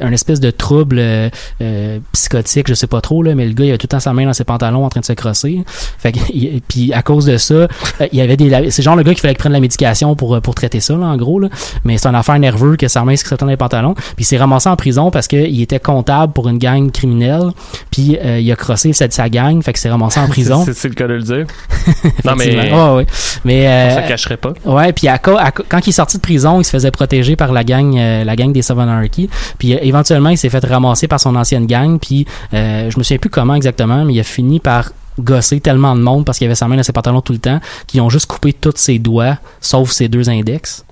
[0.00, 1.28] un espèce de trouble euh,
[1.60, 4.00] euh, psychotique, je sais pas trop là, mais le gars il avait tout le temps
[4.00, 5.62] sa main dans ses pantalons en train de se crosser.
[5.98, 7.68] Fait que, il- puis à cause de ça, euh,
[8.12, 10.40] il y avait des, c'est genre le gars qui fallait prenne la médication pour euh,
[10.40, 11.48] pour traiter ça là en gros là.
[11.84, 13.94] Mais c'est une affaire nerveux que sa main se dans les pantalons.
[13.94, 17.50] Puis il s'est ramassé en prison parce qu'il était comptable pour une gang criminelle.
[17.90, 20.64] Puis euh, il a crossé sa, sa gang, fait que s'est ramassé en prison.
[20.72, 21.46] C'est le cas de le dire.
[22.24, 22.96] non, mais Effectivement.
[22.96, 23.06] Ouais.
[23.44, 24.52] Mais euh, ça cacherait pas.
[24.64, 27.52] Ouais, puis à, à quand il est sorti de prison, il se faisait protéger par
[27.52, 29.28] la gang, euh, la gang des Seven Anarchy.
[29.58, 31.98] Puis euh, éventuellement, il s'est fait ramasser par son ancienne gang.
[31.98, 35.94] Puis euh, je me souviens plus comment exactement, mais il a fini par gosser tellement
[35.94, 38.08] de monde parce qu'il avait sa main dans ses pantalons tout le temps qu'ils ont
[38.08, 40.84] juste coupé tous ses doigts, sauf ses deux index.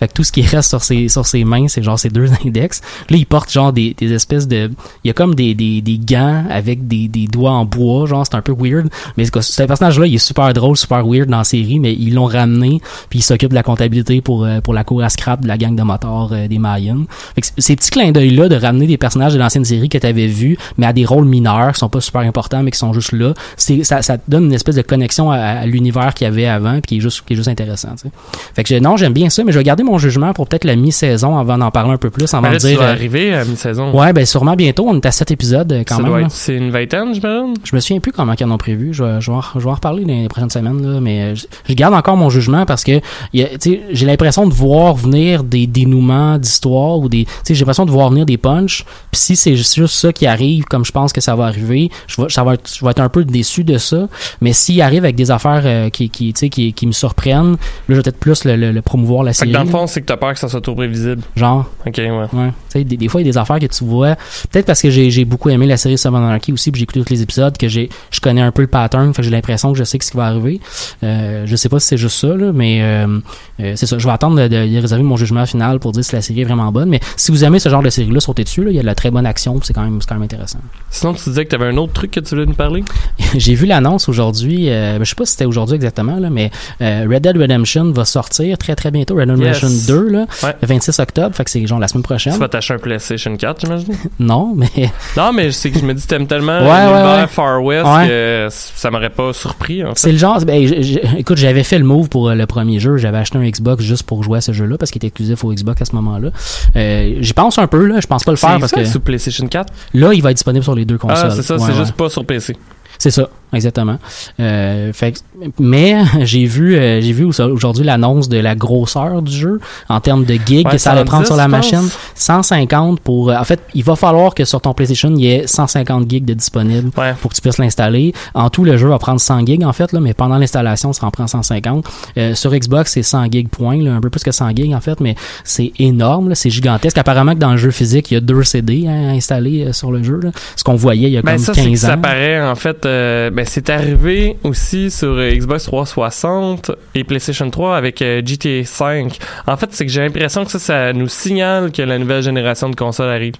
[0.00, 2.28] Fait que tout ce qui reste sur ses, sur ses mains, c'est genre ses deux
[2.44, 2.80] index.
[3.10, 4.70] Là, il porte genre des, des espèces de...
[5.04, 8.26] Il y a comme des, des, des gants avec des, des doigts en bois, genre
[8.26, 8.88] c'est un peu weird.
[9.18, 12.24] Mais ce personnage-là, il est super drôle, super weird dans la série, mais ils l'ont
[12.24, 15.48] ramené, puis il s'occupe de la comptabilité pour, euh, pour la cour à scrap de
[15.48, 17.04] la gang de motards euh, des Mayans.
[17.34, 20.06] Fait que ces petits clins d'œil-là de ramener des personnages de l'ancienne série que tu
[20.06, 22.94] avais vus, mais à des rôles mineurs, qui sont pas super importants, mais qui sont
[22.94, 26.46] juste là, ça, ça donne une espèce de connexion à, à l'univers qu'il y avait
[26.46, 27.90] avant, puis qui est juste, qui est juste intéressant.
[27.96, 28.10] tu sais.
[28.54, 31.38] Fait que non, j'aime bien ça, mais je vais garder jugement pour peut-être la mi-saison
[31.38, 32.78] avant d'en parler un peu plus, avant de là, tu dire.
[32.78, 33.92] vas euh, arriver à mi-saison.
[33.92, 34.86] Ouais, ben sûrement bientôt.
[34.88, 36.26] On est à 7 épisodes euh, quand Ça même.
[36.30, 37.54] C'est une vingtaine, j'imagine?
[37.64, 38.92] Je me souviens plus comment ils en ont prévu.
[38.92, 41.20] Je vais, je vais, en, je vais en reparler dans les prochaines semaines, là, mais
[41.22, 42.98] euh, je, je garde encore mon jugement parce que
[43.32, 47.24] tu sais, j'ai l'impression de voir venir des dénouements d'histoire ou des.
[47.24, 48.84] tu sais, J'ai l'impression de voir venir des punchs.
[49.10, 52.20] Puis si c'est juste ça qui arrive, comme je pense que ça va arriver, je
[52.22, 54.08] vais, ça va être, je vais être un peu déçu de ça.
[54.40, 57.52] Mais s'il arrive avec des affaires euh, qui, qui, tu sais, qui, qui me surprennent,
[57.52, 57.56] là,
[57.88, 59.50] je vais peut-être plus le, le- le promouvoir la série.
[59.52, 61.22] dans le fond, c'est que t'as peur que ça soit trop prévisible?
[61.36, 62.08] Genre, Ok, ouais.
[62.10, 62.48] Ouais.
[62.48, 64.16] Tu sais, des, des fois, il y a des affaires que tu vois.
[64.50, 67.00] Peut-être parce que j'ai j'ai beaucoup aimé la série Seven Anarchy aussi, puis j'ai écouté
[67.02, 69.72] tous les épisodes, que j'ai je connais un peu le pattern, fait que j'ai l'impression
[69.72, 70.60] que je sais ce qui va arriver.
[71.02, 73.18] Euh, je sais pas si c'est juste ça, là, mais euh,
[73.60, 73.98] euh, c'est ça.
[73.98, 76.44] Je vais attendre de, de- réserver mon jugement final pour dire si la série est
[76.44, 76.88] vraiment bonne.
[76.88, 78.64] Mais si vous aimez ce genre de série-là, sautez dessus.
[78.64, 78.70] Là.
[78.70, 80.58] Il y a de la très bonne action, c'est quand même, c'est quand même intéressant.
[80.90, 82.84] Sinon, tu disais que t'avais un autre truc que tu voulais nous parler?
[83.36, 84.68] j'ai vu l'annonce aujourd'hui.
[84.68, 88.04] Euh, ben, je sais pas si c'était aujourd'hui exactement, là, mais Red Dead Redemption va
[88.04, 89.16] sortir très très bientôt.
[89.16, 89.56] Red Dead Yes.
[89.56, 90.54] Redemption 2, là, Ouais.
[90.60, 91.34] le 26 octobre.
[91.34, 92.32] Fait que c'est genre la semaine prochaine.
[92.32, 93.94] Tu vas t'acheter un PlayStation 4, j'imagine?
[94.18, 94.68] Non, mais
[95.16, 97.26] non, mais c'est que je me dis, t'aimes tellement Ouais, ouais, l'univers ouais.
[97.26, 99.98] Far West que ça m'aurait pas surpris, en fait.
[99.98, 100.38] C'est le genre.
[100.44, 102.96] Ben, j- j- écoute, j'avais fait le move pour euh, le premier jeu.
[102.96, 105.52] J'avais acheté un Xbox juste pour jouer à ce jeu-là parce qu'il était exclusif au
[105.52, 106.30] Xbox à ce moment-là.
[106.76, 108.00] Euh, J'y pense un peu là.
[108.00, 109.72] Je pense pas le faire parce que sous PlayStation 4?
[109.94, 111.28] là, il va être disponible sur les deux consoles.
[111.30, 112.56] Ah, c'est ça, c'est juste pas sur PC.
[113.00, 113.96] C'est ça, exactement.
[114.40, 115.24] Euh, fait,
[115.58, 119.58] mais j'ai vu, euh, j'ai vu au- aujourd'hui l'annonce de la grosseur du jeu
[119.88, 121.78] en termes de gigs Ouais, que ça allait 110, prendre sur la machine.
[121.78, 121.96] pense.
[122.14, 123.30] 150 pour.
[123.30, 126.24] euh, en fait, il va falloir que sur ton PlayStation il y ait 150 gigs
[126.24, 127.14] de disponible Ouais.
[127.20, 128.12] pour que tu puisses l'installer.
[128.34, 131.06] En tout, le jeu va prendre 100 gigs en fait là, mais pendant l'installation, ça
[131.06, 131.86] en prend 150.
[132.18, 134.80] Euh, sur Xbox, c'est 100 gigs point, là, un peu plus que 100 gigs en
[134.80, 136.98] fait, mais c'est énorme, là, c'est gigantesque.
[136.98, 139.90] Apparemment que dans le jeu physique, il y a deux CD hein, installés euh, sur
[139.90, 140.20] le jeu.
[140.22, 140.30] Là.
[140.56, 141.88] Ce qu'on voyait il y a Ben comme ça, c'est que 15 ans.
[141.88, 147.48] ça paraît, en fait, euh, ben c'est arrivé aussi sur euh, Xbox 360 et PlayStation
[147.50, 149.18] 3 avec euh, GTA 5.
[149.46, 152.68] En fait, c'est que j'ai l'impression que ça, ça nous signale que la nouvelle génération
[152.68, 153.34] de consoles arrive.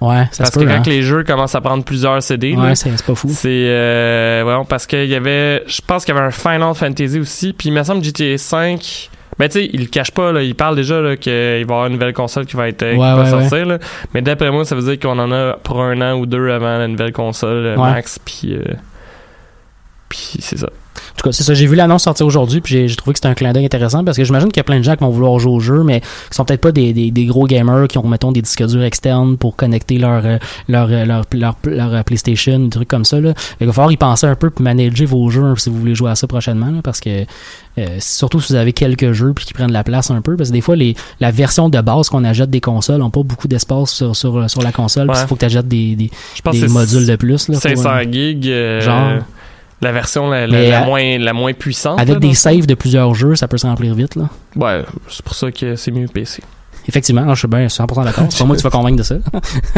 [0.00, 0.70] Ouais, ça Parce se que peut.
[0.70, 0.82] quand hein.
[0.86, 3.28] les jeux commencent à prendre plusieurs CD, Ouais, c'est pas fou.
[3.30, 7.52] c'est euh, parce qu'il y avait, je pense qu'il y avait un Final Fantasy aussi,
[7.52, 9.10] puis il me semble GTA 5.
[9.40, 11.62] Ben tu sais, il le cache pas là, il parle déjà là qu'il va y
[11.62, 13.78] avoir une nouvelle console qui va être euh, qui va ouais, sortir là.
[14.12, 16.76] Mais d'après moi, ça veut dire qu'on en a pour un an ou deux avant
[16.76, 18.74] la nouvelle console euh, max, puis euh,
[20.10, 20.68] puis c'est ça.
[21.22, 21.54] Tout cas, c'est ça.
[21.54, 24.16] J'ai vu l'annonce sortir aujourd'hui, puis j'ai- trouvé que c'était un clin d'œil intéressant parce
[24.16, 26.00] que j'imagine qu'il y a plein de gens qui vont vouloir jouer au jeu, mais
[26.00, 28.82] qui sont peut-être pas des, des, des gros gamers qui ont, mettons, des disques durs
[28.82, 30.38] externes pour connecter leur, euh,
[30.68, 33.20] leur, euh, leur, leur, leur, euh, PlayStation, des trucs comme ça.
[33.20, 33.34] Là.
[33.58, 35.94] Qu'il va falloir y penser un peu puis manager vos jeux hein, si vous voulez
[35.94, 37.24] jouer à ça prochainement, là, parce que
[37.78, 40.50] euh, surtout si vous avez quelques jeux puis qui prennent la place un peu, parce
[40.50, 43.48] que des fois, les, la version de base qu'on achète des consoles n'ont pas beaucoup
[43.48, 45.16] d'espace sur, sur, sur la console, Ouais.
[45.22, 47.48] il faut que tu achètes des, des, Je pense des modules de plus.
[47.48, 48.48] Là, pour, 500 euh, gigs.
[48.48, 49.22] euh, Genre.
[49.82, 51.98] La version la, la- Mais, la euh, moins, la moins puissante.
[51.98, 54.14] avec là, des saves de plusieurs jeux, ça peut se remplir vite.
[54.16, 54.28] Là.
[54.56, 56.42] Ouais, c'est pour ça que c'est mieux PC.
[56.88, 58.26] Effectivement, non, je suis bien 100% d'accord.
[58.30, 59.16] C'est pas moi qui vas convaincre de ça.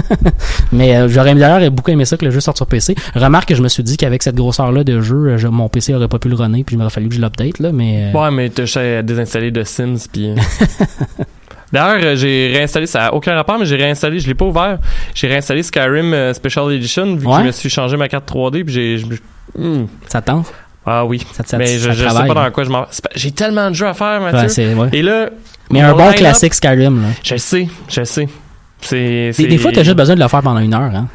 [0.72, 2.94] Mais euh, j'aurais d'ailleurs beaucoup aimé ça que le jeu sorte sur PC.
[3.14, 5.94] Remarque que je me suis dit qu'avec cette grosseur-là de jeu, euh, je- mon PC
[5.94, 7.58] aurait pas pu le runner, puis il m'aurait fallu que je l'update.
[7.58, 10.34] Là, mais euh, Ouais, mais t'as désinstaller de Sims, puis...
[11.72, 14.78] D'ailleurs, euh, j'ai réinstallé, ça a aucun rapport, mais j'ai réinstallé, je l'ai pas ouvert.
[15.14, 18.64] J'ai réinstallé Skyrim euh, Special Edition, vu que je me suis changé ma carte 3D,
[18.64, 19.02] puis j'ai...
[19.56, 19.86] Hmm.
[20.06, 20.52] ça te tente?
[20.84, 21.24] Ah oui.
[21.32, 22.86] Ça, ça, mais je, ça je sais pas dans quoi je m'en...
[23.14, 24.74] J'ai tellement de jeux à faire, Mathieu.
[24.74, 24.88] Ouais.
[24.92, 25.30] Et là...
[25.70, 27.02] Mais un bon classique Skyrim.
[27.02, 27.08] Là.
[27.22, 28.28] Je sais, je sais.
[28.80, 29.30] C'est...
[29.36, 30.94] Des, des fois, t'as juste besoin de le faire pendant une heure.
[30.94, 31.08] Hein.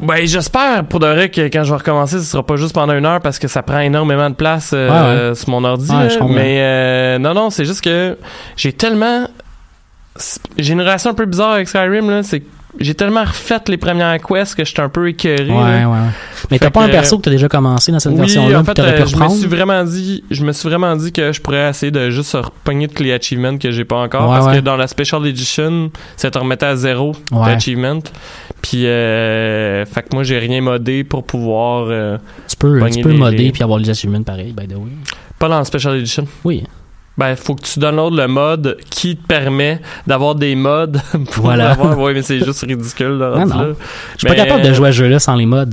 [0.00, 2.94] Ben, j'espère pour de vrai que quand je vais recommencer, ce sera pas juste pendant
[2.94, 5.90] une heure parce que ça prend énormément de place euh, sur mon ordi.
[5.90, 6.22] Ouais, je.
[6.22, 8.16] Mais euh, non, non, c'est juste que
[8.56, 9.26] j'ai tellement.
[10.56, 12.22] J'ai une relation un peu bizarre avec Skyrim, là.
[12.22, 12.42] C'est
[12.80, 15.48] j'ai tellement refait les premières quests que j'étais un peu écœuré.
[15.50, 15.88] Ouais, là.
[15.88, 15.98] ouais.
[16.50, 18.74] Mais t'as pas un perso que t'as déjà commencé dans cette Oui, version-là, en fait,
[18.74, 21.68] pu euh, je me suis vraiment dit, je me suis vraiment dit que je pourrais
[21.70, 24.56] essayer de juste repogner tous les achievements que j'ai pas encore, Ouais, parce ouais.
[24.56, 27.46] que dans la Special Edition, ça te remettait à zéro Ouais.
[27.46, 27.98] d'achievement.
[28.62, 32.18] Puis, euh, fait que moi, j'ai rien modé pour pouvoir, euh,
[32.48, 34.76] Tu peux, pogner tu peux les- modder les- puis avoir les achievements pareil, by the
[34.76, 34.90] way.
[35.38, 36.26] pas dans la Special Edition.
[36.44, 36.64] Oui.
[37.18, 41.00] Ben, faut que tu downloades le mode qui te permet d'avoir des modes
[41.32, 41.72] pour Voilà.
[41.72, 41.98] avoir.
[41.98, 43.44] Ouais, mais c'est juste ridicule, là.
[43.44, 43.74] Non, non.
[44.14, 45.64] Je suis pas capable de jouer à ce jeu-là sans les mods.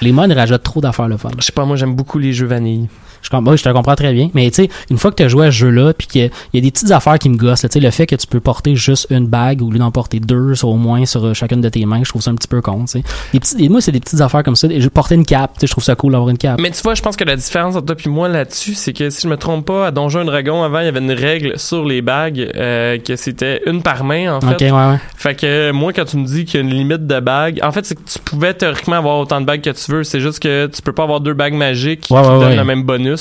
[0.00, 1.28] Les mods rajoutent trop d'affaires le fun.
[1.38, 2.88] Je sais pas, moi, j'aime beaucoup les jeux vanille.
[3.24, 4.30] Je, com- oui, je te comprends très bien.
[4.34, 6.30] Mais tu sais, une fois que tu as joué à ce jeu-là, puis qu'il y,
[6.56, 8.38] y a des petites affaires qui me gossent, tu sais, le fait que tu peux
[8.40, 11.68] porter juste une bague au lieu d'en porter deux, au moins sur euh, chacune de
[11.68, 12.84] tes mains, je trouve ça un petit peu con.
[12.84, 13.00] tu
[13.32, 13.68] sais.
[13.68, 14.68] Moi, c'est des petites affaires comme ça.
[14.70, 16.60] Et je porter une cape, tu sais, je trouve ça cool d'avoir une cape.
[16.60, 19.10] Mais tu vois, je pense que la différence entre toi et moi là-dessus, c'est que
[19.10, 21.58] si je me trompe pas, à Donjon et Dragon, avant, il y avait une règle
[21.58, 24.52] sur les bagues euh, que c'était une par main, en fait.
[24.52, 24.98] ok, ouais, ouais.
[25.16, 27.72] Fait que moi, quand tu me dis qu'il y a une limite de bagues, en
[27.72, 30.04] fait, c'est que tu pouvais théoriquement avoir autant de bagues que tu veux.
[30.04, 32.82] C'est juste que tu peux pas avoir deux bagues magiques Ouais, qui donnent le même
[32.82, 33.13] bonus.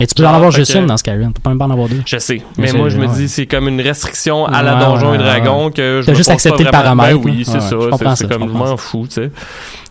[0.00, 1.28] Et tu peux Genre, en avoir juste que- une dans Skyrim.
[1.28, 2.02] Tu peux pas même pas en avoir deux.
[2.06, 2.36] Je sais.
[2.56, 3.14] Mais Mais c'est- moi, je me ouais.
[3.14, 6.14] dis, c'est comme une restriction à la Ouais, Donjon ouais, et Dragon que je T'as
[6.14, 7.68] juste accepté le vraiment- paramètre, Ben oui, c'est Ouais, ça.
[7.68, 9.30] C'est- C'est comme, je m'en fous, tu sais.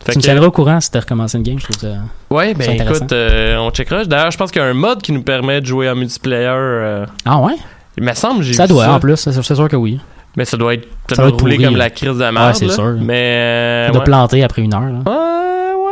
[0.04, 1.96] Fait Tu me tiendras au courant si t'as recommencé une game, je trouve ça.
[2.30, 4.04] Ouais, C'est ben écoute, euh, on checkera.
[4.04, 6.46] D'ailleurs, je pense qu'il y a un mode qui nous permet de jouer en multiplayer.
[6.48, 7.54] euh, Ah ouais?
[7.96, 8.92] il me semble, j'ai Ça doit, ça.
[8.92, 9.98] en plus, c'est sûr, c'est que oui.
[10.36, 12.54] Mais ça doit être, ça, doit être rouler comme la crise de la merde.
[12.54, 12.72] c'est là.
[12.74, 12.94] sûr.
[13.00, 14.04] Mais, euh, ouais.
[14.04, 14.82] planter après une heure.
[14.82, 15.00] Là.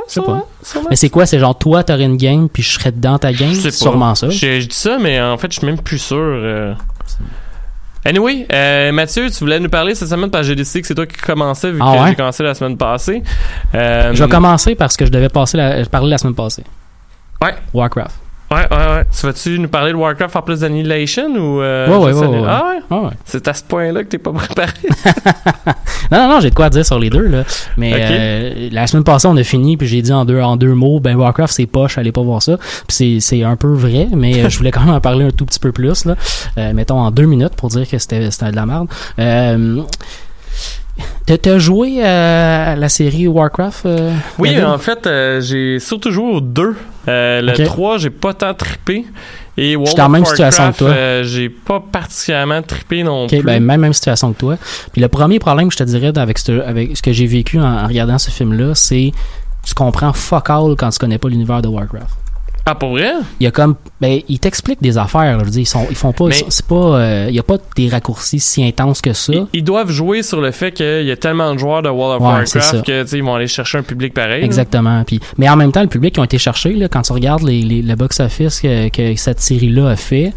[0.06, 0.46] Pas.
[0.62, 0.86] sûrement.
[0.90, 1.26] Mais c'est quoi?
[1.26, 3.54] C'est genre toi, t'aurais une game, puis je serais dans ta game?
[3.54, 4.28] C'est sûrement ça.
[4.30, 6.16] Je, je dis ça, mais en fait, je suis même plus sûr.
[6.16, 6.74] euh.
[8.04, 10.94] Anyway, euh, Mathieu, tu voulais nous parler cette semaine parce que j'ai décidé que c'est
[10.94, 12.08] toi qui commençais vu Ah que ouais?
[12.10, 13.22] j'ai commencé la semaine passée.
[13.74, 16.62] Euh, Je vais commencer parce que je devais passer la, parler la semaine passée.
[17.42, 17.54] Ouais.
[17.74, 18.14] Warcraft.
[18.50, 19.04] Ouais, ouais, ouais.
[19.18, 21.60] Tu vas-tu nous parler de Warcraft en plus d'Annihilation ou.
[21.60, 22.44] Euh, Ouais, ouais.
[22.46, 22.78] Ah ouais?
[22.90, 23.10] Ah ouais?
[23.24, 24.72] C'est à ce point-là que t'es pas préparé.
[26.12, 27.42] Non, non, non, j'ai de quoi dire sur les deux, là.
[27.76, 30.72] Mais euh, la semaine passée, on a fini, puis j'ai dit en deux, en deux
[30.72, 32.58] mots, ben Warcraft, c'est poche, allez pas voir ça.
[32.86, 35.30] Puis c'est, c'est un peu vrai, mais euh, je voulais quand même en parler un
[35.32, 36.14] tout petit peu plus, là.
[36.58, 38.86] Euh, mettons en deux minutes pour dire que c'était, c'était de la merde.
[39.18, 39.82] Euh,
[41.26, 43.86] t'as, joué euh, à la série Warcraft?
[43.86, 46.76] euh, Oui, en fait, euh, j'ai surtout joué aux deux.
[47.08, 47.64] Euh, le Ok.
[47.64, 49.06] 3, j'ai pas tant trippé.
[49.58, 50.88] Et World J'étais en même Warcraft, situation que toi.
[50.90, 53.42] euh, j'ai pas particulièrement trippé non Ok, plus.
[53.42, 54.56] ben même même situation que toi.
[54.92, 57.64] Puis le premier problème, je te dirais, avec ce, avec ce que j'ai vécu en,
[57.64, 59.12] en regardant ce film-là, c'est
[59.64, 62.14] tu comprends fuck all quand tu connais pas l'univers de Warcraft.
[62.68, 63.12] Ah, pour vrai?
[63.38, 65.20] Il y a comme, ben, ils t'expliquent des affaires.
[65.36, 67.42] là, je veux dire, ils sont, ils font pas, c'est pas, euh, il y a
[67.44, 69.32] pas des raccourcis si intenses que ça.
[69.32, 72.20] Ils, ils doivent jouer sur le fait qu'il y a tellement de joueurs de World
[72.20, 72.34] of Ouais.
[72.34, 74.44] Warcraft que tu sais, ils vont aller chercher un public pareil.
[74.44, 75.04] Exactement.
[75.04, 77.44] Puis, mais en même temps, le public qui ont été cherchés, là, quand tu regardes
[77.44, 80.32] les, les- le box-office que, que cette série-là a fait,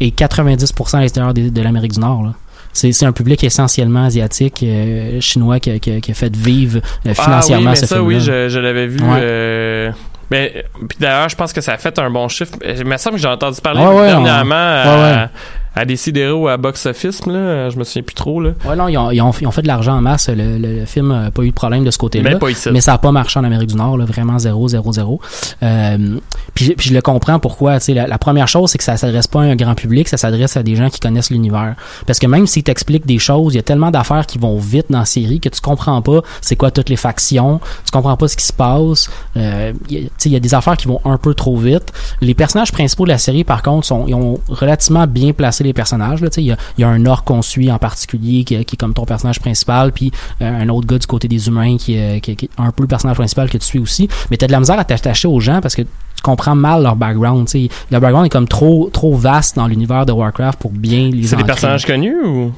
[0.00, 2.22] est 90% à l'extérieur de, l'Amérique du Nord.
[2.22, 2.32] là.
[2.72, 6.80] C'est, un public essentiellement asiatique, euh, chinois, qui, a- qui a- qui a fait vivre
[7.06, 8.16] euh, Ah financièrement oui, mais ce ça, film-là.
[8.16, 9.00] oui, je, je l'avais vu.
[9.00, 9.18] Ouais.
[9.20, 9.90] euh,
[10.30, 12.52] Mais puis d'ailleurs, je pense que ça a fait un bon chiffre.
[12.64, 14.54] Il me semble que j'ai entendu parler Ouais, ouais, dernièrement
[14.84, 15.28] ouais, ouais.
[15.76, 18.40] À Decideret ou à Box Office, là, je me souviens plus trop.
[18.40, 18.52] Là.
[18.64, 20.28] Ouais, non, ils ont, ils ont, ils ont fait de l'argent en masse.
[20.28, 22.30] Le, le, le film n'a pas eu de problème de ce côté-là.
[22.30, 22.70] Mais pas ici.
[22.72, 25.20] Mais ça n'a pas marché en Amérique du Nord, là, vraiment zéro, zéro, zéro.
[25.62, 26.18] Euh,
[26.54, 27.78] puis, puis je le comprends pourquoi.
[27.78, 30.08] Tu sais, la, la première chose, c'est que ça s'adresse pas à un grand public,
[30.08, 31.74] ça s'adresse à des gens qui connaissent l'univers.
[32.06, 34.86] Parce que même s'ils t'expliquent des choses, il y a tellement d'affaires qui vont vite
[34.90, 38.28] dans la série que tu comprends pas c'est quoi toutes les factions, tu comprends pas
[38.28, 39.10] ce qui se passe.
[39.36, 41.92] Euh, a- tu sais, il y a des affaires qui vont un peu trop vite.
[42.20, 45.72] Les personnages principaux de la série, par contre, sont, ils ont relativement bien placé les
[45.72, 46.20] personnages.
[46.36, 48.94] Il y a, y a un orc qu'on suit en particulier qui, qui est comme
[48.94, 50.10] ton personnage principal, puis
[50.40, 52.70] euh, un autre gars du côté des humains qui, est- qui, est- qui est un
[52.70, 54.08] peu le personnage principal que tu suis aussi.
[54.30, 56.96] Mais t'as de la misère à t'attacher aux gens parce que tu comprends mal leur
[56.96, 57.46] background.
[57.46, 57.74] tu sais.
[57.90, 61.36] Leur background est comme trop trop vaste dans l'univers de Warcraft pour bien les C'est
[61.36, 62.52] des personnages connus ou?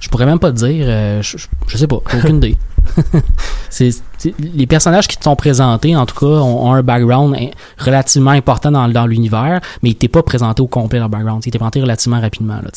[0.00, 0.84] Je pourrais même pas te dire.
[0.88, 1.96] euh, je, je- je sais pas.
[1.96, 2.56] Aucune idée.
[3.70, 4.02] c'est-
[4.38, 7.36] les personnages qui te sont présentés, en tout cas, ont, un background
[7.78, 11.42] relativement important dans, l'univers, mais ils t'étaient pas présentés au complet leur background.
[11.44, 12.56] Ils étaient présentés relativement rapidement.
[12.56, 12.70] Là,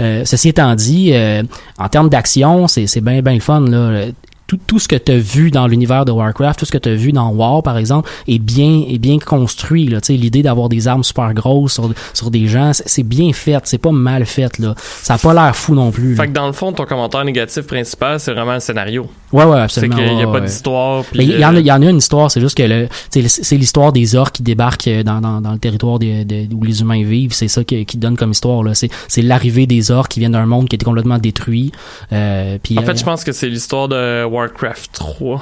[0.00, 1.42] euh, ceci étant dit, euh,
[1.78, 3.60] en termes d'action, c'est, bien bien le fun.
[3.60, 4.06] Là.
[4.46, 6.88] Tout, tout ce que tu as vu dans l'univers de Warcraft, tout ce que tu
[6.88, 9.88] as vu dans WoW, par exemple, est bien, est bien construit.
[9.88, 9.98] Là.
[10.08, 13.60] L'idée d'avoir des armes super grosses sur, sur des gens, c'est, c'est bien fait.
[13.64, 14.58] C'est pas mal fait.
[14.58, 14.74] Là.
[14.78, 16.14] Ça a pas l'air fou non plus.
[16.14, 16.22] là.
[16.22, 19.08] Fait que dans le fond, ton commentaire négatif principal, c'est vraiment le scénario.
[19.32, 19.96] Ouais, ouais, C'est absolument.
[19.96, 20.46] qu'il n'y a ouais, pas ouais.
[20.46, 21.04] d'histoire.
[21.14, 23.92] il y, en a- y en a une histoire, c'est juste que le, c'est l'histoire
[23.92, 27.02] des orques qui débarquent euh, dans, dans, dans le territoire des- de- où les humains
[27.02, 27.32] vivent.
[27.32, 28.62] C'est ça qui, qui donne comme histoire.
[28.62, 28.74] là.
[28.74, 31.72] C'est c'est l'arrivée des orques qui viennent d'un monde qui était complètement détruit.
[32.12, 35.40] Euh, puis, En fait, euh, je pense que c'est l'histoire de Warcraft 3.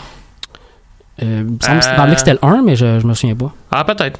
[1.22, 3.52] euh, il me semble que c'était le 1, mais je, je me souviens pas.
[3.70, 4.18] Ah, peut-être.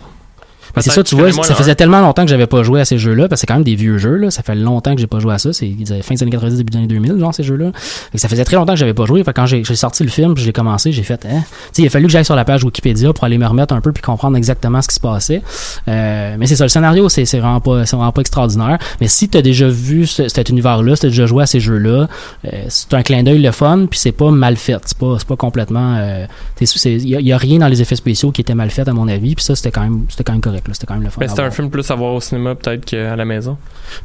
[0.77, 1.75] Mais c'est ça, tu vois, ça faisait un.
[1.75, 3.75] tellement longtemps que j'avais pas joué à ces jeux-là, parce que c'est quand même des
[3.77, 4.31] vieux jeux, là.
[4.31, 5.53] Ça fait longtemps que j'ai pas joué à ça.
[5.53, 5.71] C'est
[6.03, 7.71] fin des années 90, début des années 2000, genre, ces jeux-là.
[8.15, 9.23] Ça faisait très longtemps que j'avais pas joué.
[9.25, 11.43] Fait quand j'ai j'ai sorti le film, j'ai commencé, j'ai fait, hein.
[11.75, 13.81] Tu il a fallu que j'aille sur la page Wikipédia pour aller me remettre un
[13.81, 15.43] peu puis comprendre exactement ce qui se passait.
[15.89, 18.79] Euh, mais c'est ça, le scénario, c'est c'est vraiment pas, c'est vraiment pas extraordinaire.
[19.01, 22.09] Mais si t'as déjà vu ce- cet univers-là, si t'as déjà joué à ces jeux-là,
[22.47, 24.81] euh, c'est un clin d'œil le fun, puis c'est pas mal fait.
[24.87, 26.27] C'est pas, c'est pas complètement, euh,
[26.61, 28.93] il y, a- y a rien dans les effets spéciaux qui était mal fait à
[28.93, 30.64] mon avis, puis ça c'était quand même, c'était quand même correct.
[30.73, 31.21] C'était quand même le fun.
[31.29, 33.57] C'était un film plus à voir au cinéma, peut-être qu'à la maison.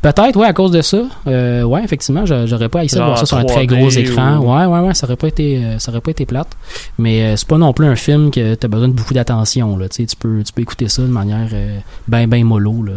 [0.01, 1.01] Peut-être, ouais, à cause de ça.
[1.28, 3.89] Euh, ouais, effectivement, j'a- j'aurais pas essayé de voir ça sur un 3D très gros
[3.89, 4.38] écran.
[4.38, 6.49] ou- Ouais, ouais, ouais, ça aurait pas été, euh, ça aurait pas été plate.
[6.97, 9.78] Mais euh, c'est pas non plus un film que t'as besoin de beaucoup d'attention.
[9.78, 12.84] Là, tu peux, tu peux écouter ça de manière euh, ben, ben mollo.
[12.84, 12.91] Là.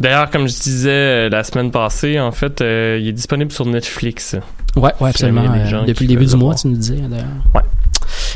[0.00, 4.36] D'ailleurs, comme je disais euh, la semaine passée, en fait, il est disponible sur Netflix.
[4.76, 5.42] Ouais, ouais, absolument.
[5.86, 6.56] depuis le début du mois, voir.
[6.58, 7.26] tu nous disais d'ailleurs.
[7.54, 7.60] Ouais.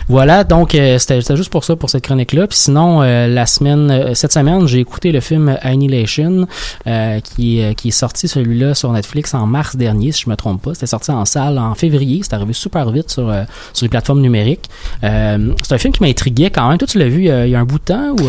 [0.09, 2.47] Voilà, donc euh, c'était juste pour ça, pour cette chronique-là.
[2.47, 6.47] Puis sinon, euh, la semaine, euh, cette semaine, j'ai écouté le film Annihilation,
[6.87, 10.63] euh, qui, qui est sorti celui-là sur Netflix en mars dernier, si je me trompe
[10.63, 10.75] pas.
[10.75, 12.21] C'était sorti en salle en février.
[12.23, 13.33] C'est arrivé super vite sur,
[13.73, 14.69] sur les plateformes numériques.
[15.03, 16.79] C'est un film qui m'intriguait quand même.
[16.79, 18.29] Toi, tu l'as vu il y a un bout de temps ou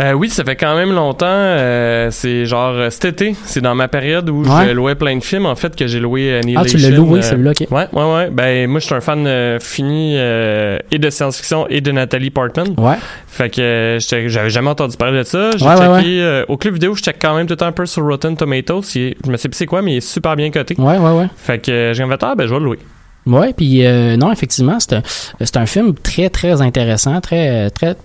[0.00, 1.26] euh, Euh, oui, ça fait quand même longtemps.
[1.26, 3.34] euh, c'est genre euh, cet été.
[3.44, 4.66] C'est dans ma période où Ouais.
[4.68, 6.60] je louais plein de films, en fait, que j'ai loué Annihilation.
[6.64, 7.66] Ah, tu l'as loué euh, celui-là, ok.
[7.70, 8.30] Ouais, ouais, ouais.
[8.30, 12.30] Ben, moi, je suis un fan euh, fini euh, et de science-fiction et de Nathalie
[12.30, 12.68] Portman.
[12.76, 12.96] Ouais.
[13.26, 15.50] Fait que euh, j'avais jamais entendu parler de ça.
[15.56, 17.66] J'ai Ouais, ouais, checké euh, au club vidéo, je check quand même tout le temps
[17.66, 18.82] un peu sur Rotten Tomatoes.
[18.96, 20.74] Est- je me sais plus c'est quoi, mais il est super bien coté.
[20.78, 21.26] Ouais, ouais, ouais.
[21.36, 22.78] Fait que euh, j'ai fait ah ben je vais le louer.
[23.26, 25.02] Ouais, puis euh, non, effectivement, c'est un,
[25.40, 27.96] c'est un film très, très intéressant, très, très.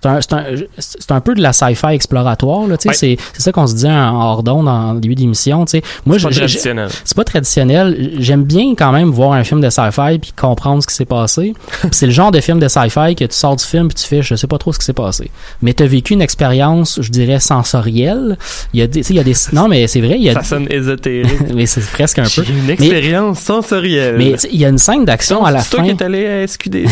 [0.00, 3.16] C'est un, un, un peu de la sci-fi exploratoire, là, tu sais, Ouais.
[3.32, 5.64] c'est, ça qu'on se disait en hors d'onde en début d'émission.
[6.06, 6.88] Moi, C'est pas traditionnel.
[7.04, 8.12] c'est pas traditionnel.
[8.18, 11.54] J'aime bien quand même voir un film de sci-fi puis comprendre ce qui s'est passé.
[11.90, 14.22] C'est le genre de film de sci-fi que tu sors du film puis tu fais
[14.22, 15.30] je sais pas trop ce qui s'est passé.
[15.62, 18.36] Mais tu as vécu une expérience, je dirais sensorielle.
[18.74, 20.34] Il y a des il y a des non mais c'est vrai, il y a
[20.34, 21.40] Ça sonne ésotérique.
[21.54, 22.44] mais c'est presque un peu.
[22.48, 24.16] Une expérience sensorielle.
[24.18, 25.84] Mais tu sais, il y a une scène d'action à la c'est toi fin.
[25.86, 26.88] qui es allé à SQDC.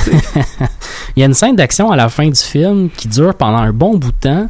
[1.16, 3.72] Il y a une scène d'action à la fin du film qui dure pendant un
[3.72, 4.48] bon bout de temps,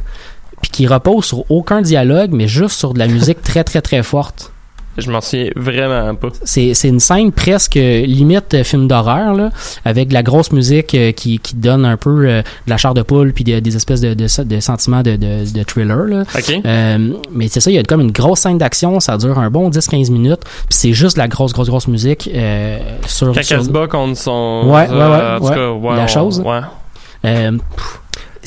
[0.61, 4.01] puis qui repose sur aucun dialogue, mais juste sur de la musique très très très
[4.03, 4.51] forte.
[4.97, 6.29] je m'en souviens vraiment pas.
[6.43, 9.51] C'est c'est une scène presque limite euh, film d'horreur là,
[9.85, 12.95] avec de la grosse musique euh, qui, qui donne un peu euh, de la chair
[12.95, 16.23] de poule puis des, des espèces de, de, de sentiments de, de, thriller là.
[16.35, 16.53] OK.
[16.65, 19.51] Euh, mais c'est ça, il y a comme une grosse scène d'action, ça dure un
[19.51, 23.43] bon 10-15 minutes, puis c'est juste de la grosse, grosse, grosse musique euh, sur, Quand
[23.43, 24.63] sur elle se bat contre son.
[24.65, 25.53] Ouais, ouais, ouais, en tout ouais.
[25.55, 26.39] cas, ouais, La on- chose.
[26.39, 26.61] Ouais.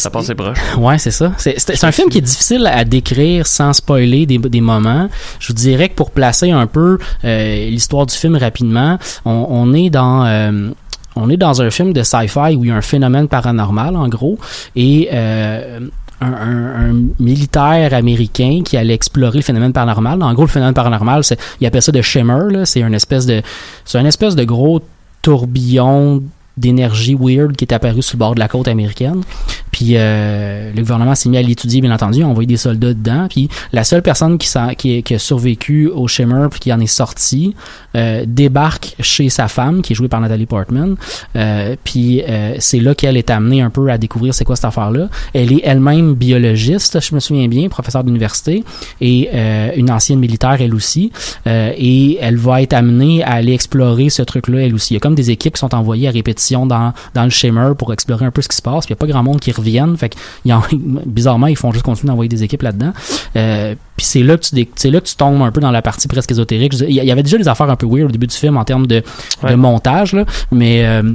[0.00, 0.26] Ça proche.
[0.78, 1.32] Ouais, c'est ça.
[1.36, 5.08] C'est, un film qui est difficile à décrire sans spoiler des, des moments.
[5.38, 9.72] Je vous dirais que pour placer un peu euh, l'histoire du film rapidement, on, on
[9.74, 10.70] est dans euh,
[11.16, 14.08] on est dans un film de sci-fi où il y a un phénomène paranormal en
[14.08, 14.38] gros
[14.76, 15.80] et euh,
[16.20, 20.22] un, militaire américain qui allait explorer le phénomène paranormal.
[20.22, 21.22] En gros, le phénomène paranormal,
[21.60, 22.64] il appelle ça de shimmer.
[22.64, 23.42] C'est une espèce de
[23.84, 24.82] c'est un espèce de gros
[25.22, 26.22] tourbillon
[26.60, 29.22] d'énergie weird qui est apparue sur le bord de la côte américaine.
[29.70, 33.26] Puis euh, le gouvernement s'est mis à l'étudier, bien entendu, a envoyé des soldats dedans.
[33.28, 37.54] Puis la seule personne qui, a survécu au Shimmer puis qui en est sortie
[37.96, 40.96] euh, débarque chez sa femme, qui est jouée par Nathalie Portman.
[41.36, 44.66] Euh, puis euh, c'est là qu'elle est amenée un peu à découvrir c'est quoi cette
[44.66, 45.08] affaire-là.
[45.34, 48.64] Elle est elle-même biologiste, je me souviens bien, professeure d'université
[49.00, 51.12] et euh, une ancienne militaire elle aussi.
[51.46, 54.94] Euh, et elle va être amenée à aller explorer ce truc-là elle aussi.
[54.94, 57.72] Il y a comme des équipes qui sont envoyées à répétition dans, dans le Shimmer
[57.78, 58.86] pour explorer un peu ce qui se passe.
[58.86, 59.96] Puis il n'y a pas grand monde qui reviennent.
[59.96, 60.62] Fait que, ils en-
[61.06, 62.92] bizarrement, ils font juste continuer d'envoyer des équipes là-dedans.
[63.36, 65.82] Euh, puis c'est là que tu c'est là que tu tombes un peu dans la
[65.82, 66.74] partie presque ésotérique.
[66.80, 68.86] Il y, avait déjà des affaires un peu weird au début du film en termes
[68.86, 69.02] de,
[69.42, 69.50] Ouais.
[69.50, 71.12] de montage, là, mais euh,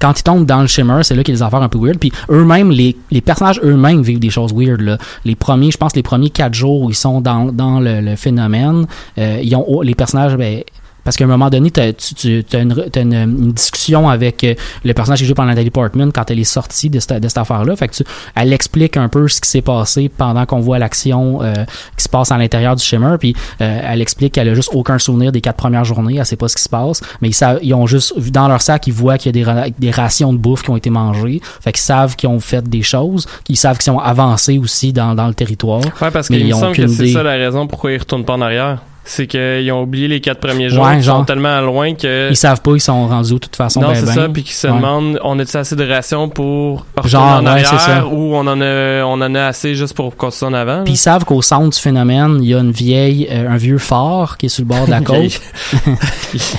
[0.00, 1.78] quand ils tombent dans le shimmer, c'est là qu'il y a des affaires un peu
[1.78, 1.98] weird.
[1.98, 4.80] Puis eux-mêmes, les, les personnages eux-mêmes vivent des choses weird.
[4.82, 4.98] Là.
[5.24, 8.14] Les premiers, je pense, les premiers quatre jours où ils sont dans, dans le, le
[8.16, 8.86] phénomène,
[9.18, 10.36] euh, ils ont les personnages.
[10.36, 10.62] Ben,
[11.06, 14.54] parce qu'à un moment donné, t'as- tu tu- t'as une, une, une discussion avec euh,
[14.84, 17.28] le personnage qui est joué par Nathalie Portman quand elle est sortie de cette, de
[17.28, 17.74] cette affaire-là.
[17.76, 18.04] Fait que tu,
[18.34, 21.54] elle explique un peu ce qui s'est passé pendant qu'on voit l'action euh,
[21.96, 23.16] qui se passe à l'intérieur du Shimmer.
[23.18, 26.16] Puis euh, elle explique qu'elle a juste aucun souvenir des quatre premières journées.
[26.18, 27.00] Elle sait pas ce qui se passe.
[27.22, 29.44] Mais ils, savent, ils ont juste vu dans leur sac, ils voient qu'il y a
[29.44, 31.40] des, ra- des rations de bouffe qui ont été mangées.
[31.60, 33.26] Fait qu'ils savent qu'ils ont fait des choses.
[33.48, 35.80] Ils savent qu'ils ont avancé aussi dans, dans le territoire.
[36.02, 37.98] Ouais, parce Mais qu'il me ils ont semble que c'est ça la raison pourquoi ils
[37.98, 38.78] retournent pas en arrière.
[39.08, 41.18] C'est qu'ils ont oublié les quatre premiers jours, Ouais, ils genre.
[41.18, 42.28] sont tellement loin que...
[42.28, 43.80] Ils savent pas, ils sont rendus où de toute façon.
[43.80, 44.12] non, ben, c'est ben.
[44.14, 44.74] ça, puis qu'ils se Ouais.
[44.74, 48.04] demandent, on a-tu assez de rations pour Genre, en arrière ça.
[48.04, 50.82] ou on en a, on en a assez juste pour continuer en avant?
[50.84, 53.78] Puis ils savent qu'au centre du phénomène, il y a une vieille, euh, un vieux
[53.78, 55.40] phare qui est sur le bord de la côte.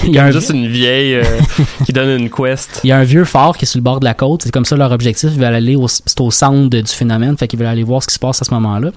[0.05, 1.23] Il y un a juste une vieille euh,
[1.85, 2.79] qui donne une quest.
[2.85, 4.43] Il y a un vieux phare qui est sur le bord de la côte.
[4.43, 5.29] C'est comme ça leur objectif.
[5.33, 7.35] Ils veulent aller au, c'est au centre de- du phénomène.
[7.37, 8.91] Fait qu'ils veulent aller voir ce qui se passe à ce moment-là.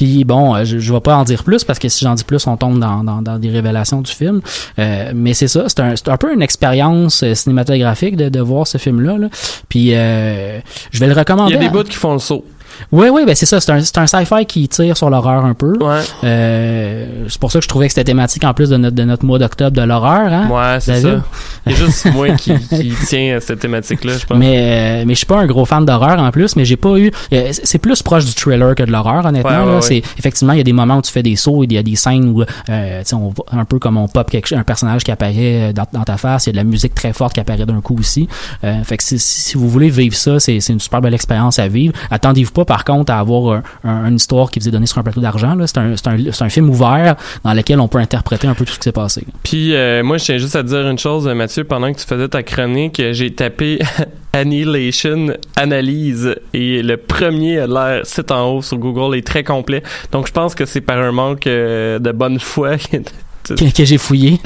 [0.00, 2.24] Puis bon, euh, je, je vais pas en dire plus parce que si j'en dis
[2.24, 4.40] plus, on tombe dans, dans, dans des révélations du film.
[4.78, 5.64] Euh, mais c'est ça.
[5.66, 9.18] C'est un, c'est un peu une expérience euh, cinématographique de, de voir ce film-là.
[9.18, 9.28] là.
[9.68, 10.58] Puis euh,
[10.90, 11.52] je vais le Il recommander.
[11.52, 12.46] y a des à- bouts qui font le saut.
[12.92, 13.60] Oui, oui, ben c'est ça.
[13.60, 15.76] C'est un, c'est un sci-fi qui tire sur l'horreur un peu.
[15.80, 18.96] Ouais, Euh, c'est pour ça que je trouvais que c'était thématique en plus de notre,
[18.96, 20.32] de notre mois d'octobre de l'horreur.
[20.32, 20.48] Hein?
[20.50, 21.20] ouais, c'est David?
[21.20, 21.24] ça.
[21.66, 24.38] Il y a juste moi qui, qui tient à cette thématique-là, je pense.
[24.38, 26.96] Mais euh, mais je suis pas un gros fan d'horreur en plus, mais j'ai pas
[26.96, 29.74] eu euh, c'est plus proche du thriller que de l'horreur honnêtement Ouais, ouais, là.
[29.76, 29.82] ouais.
[29.82, 31.82] c'est effectivement il y a des moments où tu fais des sauts, il y a
[31.82, 35.02] des scènes où euh, tu sais on un peu comme on pop quelque, un personnage
[35.04, 37.40] qui apparaît dans, dans ta face, il y a de la musique très forte qui
[37.40, 38.28] apparaît d'un coup aussi.
[38.64, 41.58] Euh, fait que si, si vous voulez vivre ça, c'est c'est une super belle expérience
[41.58, 41.94] à vivre.
[42.10, 44.98] Attendez-vous pas par contre à avoir un- un- une histoire qui vous est donnée sur
[44.98, 48.72] un plateau d'argent c'est un film ouvert dans lequel on peut interpréter un peu tout
[48.74, 49.24] ce qui s'est passé.
[49.42, 52.06] Puis euh, moi, je tiens juste à te dire une chose, Mathieu, pendant que tu
[52.06, 53.80] faisais ta chronique, j'ai tapé
[54.32, 59.82] Annihilation Analyse et le premier a l'air, c'est en haut sur Google, est très complet.
[60.12, 62.76] Donc je pense que c'est par un manque euh, de bonne foi.
[62.78, 64.38] que, que j'ai fouillé.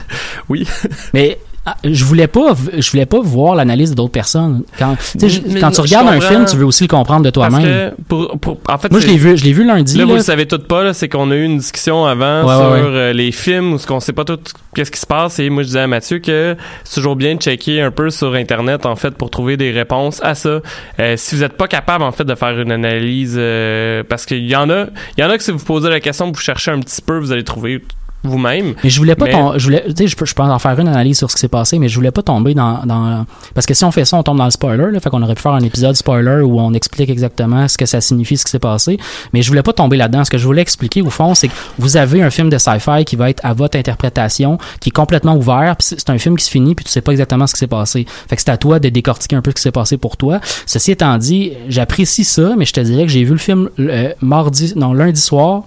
[0.49, 0.67] Oui.
[1.13, 4.63] Mais ah, je voulais pas je voulais pas voir l'analyse d'autres personnes.
[4.79, 7.63] Quand je- Mais quand tu regardes un film, tu veux aussi le comprendre de toi-même.
[7.63, 10.11] que pour, pour- en fait, Moi je l'ai vu, je l'ai vu lundi Là, là.
[10.11, 12.81] vous le savez tout pas, c'est qu'on a eu une discussion avant Ouais, sur ouais,
[12.83, 12.87] ouais.
[12.99, 14.39] euh, les films où ce qu'on sait pas tout
[14.75, 17.41] qu'est-ce qui se passe et moi je disais à Mathieu que c'est toujours bien de
[17.41, 20.61] checker un peu sur internet en fait pour trouver des réponses à ça.
[21.01, 24.45] Euh, si vous êtes pas capable en fait de faire une analyse euh, parce qu'il
[24.47, 24.87] y en a
[25.17, 27.19] il y en a que si vous posez la question, vous cherchez un petit peu,
[27.19, 27.83] vous allez trouver
[28.25, 28.75] vous-même.
[28.83, 30.79] Mais je voulais pas Mais- je voulais tu sais je peux je peux en faire
[30.81, 33.67] une analyse sur ce qui s'est passé mais je voulais pas tomber dans, dans parce
[33.67, 35.43] que si on fait ça on tombe dans le spoiler là fait qu'on aurait pu
[35.43, 38.59] faire un épisode spoiler où on explique exactement ce que ça signifie ce qui s'est
[38.59, 38.99] passé
[39.33, 41.55] mais je voulais pas tomber là-dedans ce que je voulais expliquer au fond c'est que
[41.79, 45.37] vous avez un film de sci-fi qui va être à votre interprétation qui est complètement
[45.37, 47.55] ouvert puis c'est c'est un film qui se finit puis tu sais pas exactement ce
[47.55, 49.71] qui s'est passé fait que c'est à toi de décortiquer un peu ce qui s'est
[49.73, 53.33] passé pour toi ceci étant dit j'apprécie ça mais je te dirais que j'ai vu
[53.33, 55.63] le film euh, mardi non lundi soir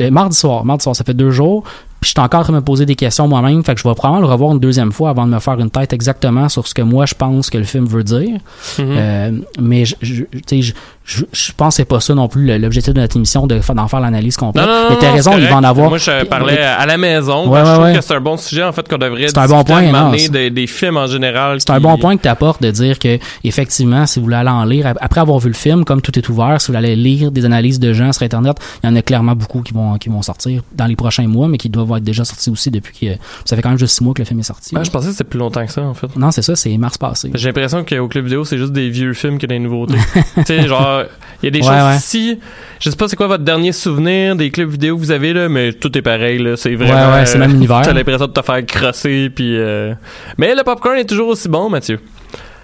[0.00, 1.64] euh, mardi soir, mardi soir, ça fait deux jours.
[2.00, 3.88] Puis je suis encore en train de me poser des questions moi-même, fait que je
[3.88, 6.66] vais probablement le revoir une deuxième fois avant de me faire une tête exactement sur
[6.66, 8.38] ce que moi je pense que le film veut dire.
[8.78, 8.84] Mhm.
[8.88, 9.30] Euh,
[9.60, 10.72] mais je, je, je,
[11.04, 13.88] je, je pense que c'est pas ça non plus l'objectif de notre émission de d'en
[13.88, 14.64] faire l'analyse complète.
[14.66, 15.88] Non, non, non, mais t'as raison, il va en avoir.
[15.88, 17.48] Moi, je parlais à la maison.
[17.48, 17.94] Ouais, ouais, je trouve ouais.
[17.94, 20.12] que c'est un bon sujet, en fait, qu'on devrait C'est un bon à point, non,
[20.12, 21.58] des, des films en général.
[21.60, 24.50] C'est un bon point que tu apportes de dire que effectivement, si vous voulez aller
[24.50, 26.92] en lire, ap- après avoir vu le film, comme tout est ouvert, si vous voulez
[26.92, 29.72] aller lire des analyses de gens sur Internet, il y en a clairement beaucoup qui
[29.74, 32.70] vont, qui vont sortir dans les prochains mois, mais qui doivent être déjà sortis aussi
[32.70, 33.12] depuis que
[33.44, 34.74] ça fait quand même juste six mois que le film est sorti.
[34.76, 36.14] Ah, je pensais que c'était plus longtemps que ça, en fait.
[36.16, 37.30] Non, c'est ça, c'est mars passé.
[37.34, 39.94] J'ai l'impression qu'au club vidéo, c'est juste des vieux films que des nouveautés.
[40.36, 41.02] tu sais, genre,
[41.42, 41.96] il y a des Ouais, choses ouais.
[41.96, 42.38] ici.
[42.80, 45.48] Je sais pas c'est quoi votre dernier souvenir des clubs vidéo que vous avez, là,
[45.48, 46.56] mais tout est pareil, là.
[46.56, 47.10] C'est vraiment.
[47.12, 47.82] Ouais, ouais, c'est le même univers.
[47.82, 49.56] T'as l'impression de te faire crosser, puis.
[49.56, 49.94] euh,
[50.38, 51.98] Mais le popcorn est toujours aussi bon, Mathieu.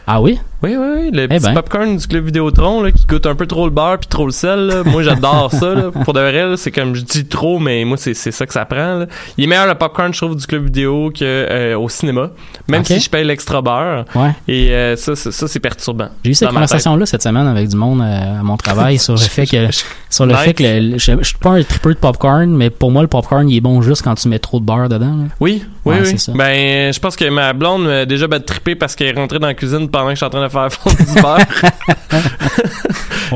[0.06, 0.38] Ah oui?
[0.62, 1.10] Oui, oui, oui.
[1.12, 1.54] Le Eh petit ben.
[1.54, 4.32] popcorn du club Vidéotron là, qui goûte un peu trop le beurre puis trop le
[4.32, 4.60] sel.
[4.66, 4.82] là.
[4.84, 5.74] Moi, j'adore ça.
[5.74, 5.90] Là.
[6.04, 8.98] Pour de vrai, c'est comme je dis trop, mais moi, c'est ça que ça prend.
[9.00, 9.06] là.
[9.38, 12.30] Il est meilleur le popcorn, je trouve, du club vidéo que euh, au cinéma.
[12.68, 14.04] Même si je paye l'extra beurre.
[14.14, 14.30] Ouais.
[14.48, 16.08] Et euh, ça, c'est- ça, c'est perturbant.
[16.24, 19.18] J'ai eu cette conversation-là cette semaine avec du monde euh, à mon travail sur le
[19.20, 19.68] fait que
[20.10, 20.40] sur le Nice.
[20.42, 23.02] fait que le- le- je, je suis pas un tripeux de popcorn, mais pour moi
[23.02, 25.06] le popcorn il est bon juste quand tu mets trop de beurre dedans.
[25.16, 25.24] là.
[25.40, 26.18] Oui, oui, Ouais, oui.
[26.18, 26.32] ça.
[26.34, 29.46] Ben, je pense que ma blonde m'a déjà bat trippé parce qu'elle est rentrée dans
[29.48, 31.38] la cuisine pendant que je suis en train de faire fondre du beurre.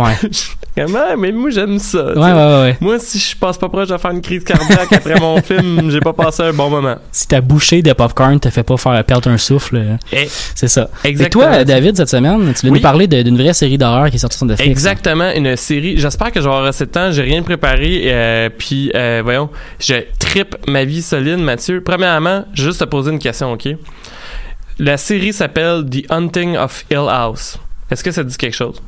[0.04, 0.14] Ouais.
[0.80, 2.04] Ah, mais moi, j'aime ça.
[2.12, 2.76] ouais, ouais, ouais.
[2.80, 5.98] Moi, si je passe pas proche de faire une crise cardiaque après mon film, j'ai
[5.98, 6.94] pas passé un bon moment.
[7.10, 10.68] Si ta bouchée de popcorn te fait pas faire perdre un souffle, euh, Eh, c'est
[10.68, 10.88] ça.
[11.02, 11.48] Exactement.
[11.48, 12.78] Et toi, David, cette semaine, tu voulais Oui.
[12.78, 14.68] nous parler d'une vraie série d'horreur qui est sortie sur Netflix.
[14.68, 14.70] hein?
[14.70, 15.98] Exactement, une série.
[15.98, 17.10] J'espère que avoir assez de temps.
[17.10, 18.02] J'ai rien préparé.
[18.04, 21.82] Euh, puis, euh, voyons, je tripe ma vie solide, Mathieu.
[21.84, 23.66] Premièrement, juste te poser une question, OK?
[24.78, 27.58] La série s'appelle The Hunting of Hill House.
[27.90, 28.80] Est-ce que ça dit quelque chose?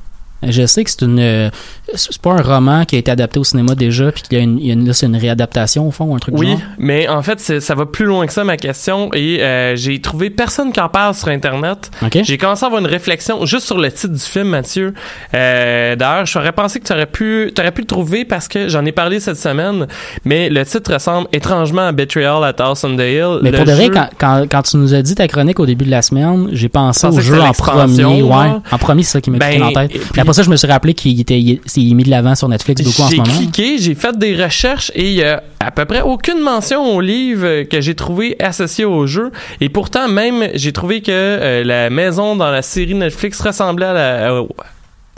[0.47, 1.51] Je sais que c'est une
[1.95, 4.45] c'est pas un roman qui a été adapté au cinéma déjà puis qu'il y a
[4.45, 6.51] une, il y a une- là, c'est une réadaptation au fond ou un truc Oui,
[6.53, 6.61] genre?
[6.79, 9.11] mais en fait, c'est- ça va plus loin que ça, ma question.
[9.13, 11.91] Et euh, j'ai trouvé personne qui en parle sur Internet.
[12.03, 12.19] OK.
[12.23, 14.95] J'ai commencé à avoir une réflexion juste sur le titre du film, Mathieu.
[15.35, 18.85] Euh, D'ailleurs, j'aurais pensé que tu aurais pu, t'aurais pu le trouver parce que j'en
[18.85, 19.87] ai parlé cette semaine,
[20.25, 23.39] mais le titre ressemble étrangement à Betrayal at House on the Hill.
[23.43, 25.67] Mais Le pour de vrai, quand, quand, quand tu nous as dit ta chronique au
[25.67, 28.23] début de la semaine, j'ai pensé au jeu en premier.
[28.23, 28.37] Ouais,
[28.71, 29.91] en premier, c'est ça qui m'a Ben, en tête.
[29.91, 30.01] puis-
[30.31, 32.83] après ça, je me suis rappelé qu'il était il, est- mis de l'avant sur Netflix
[32.83, 33.33] beaucoup en ce J'ai moment.
[33.37, 37.01] cliqué, j'ai fait des recherches et il y a à peu près aucune mention au
[37.01, 39.33] livre que j'ai trouvé associé au jeu.
[39.61, 43.93] Et pourtant, même, j'ai trouvé que euh, la maison dans la série Netflix ressemblait à
[43.93, 44.45] la, euh,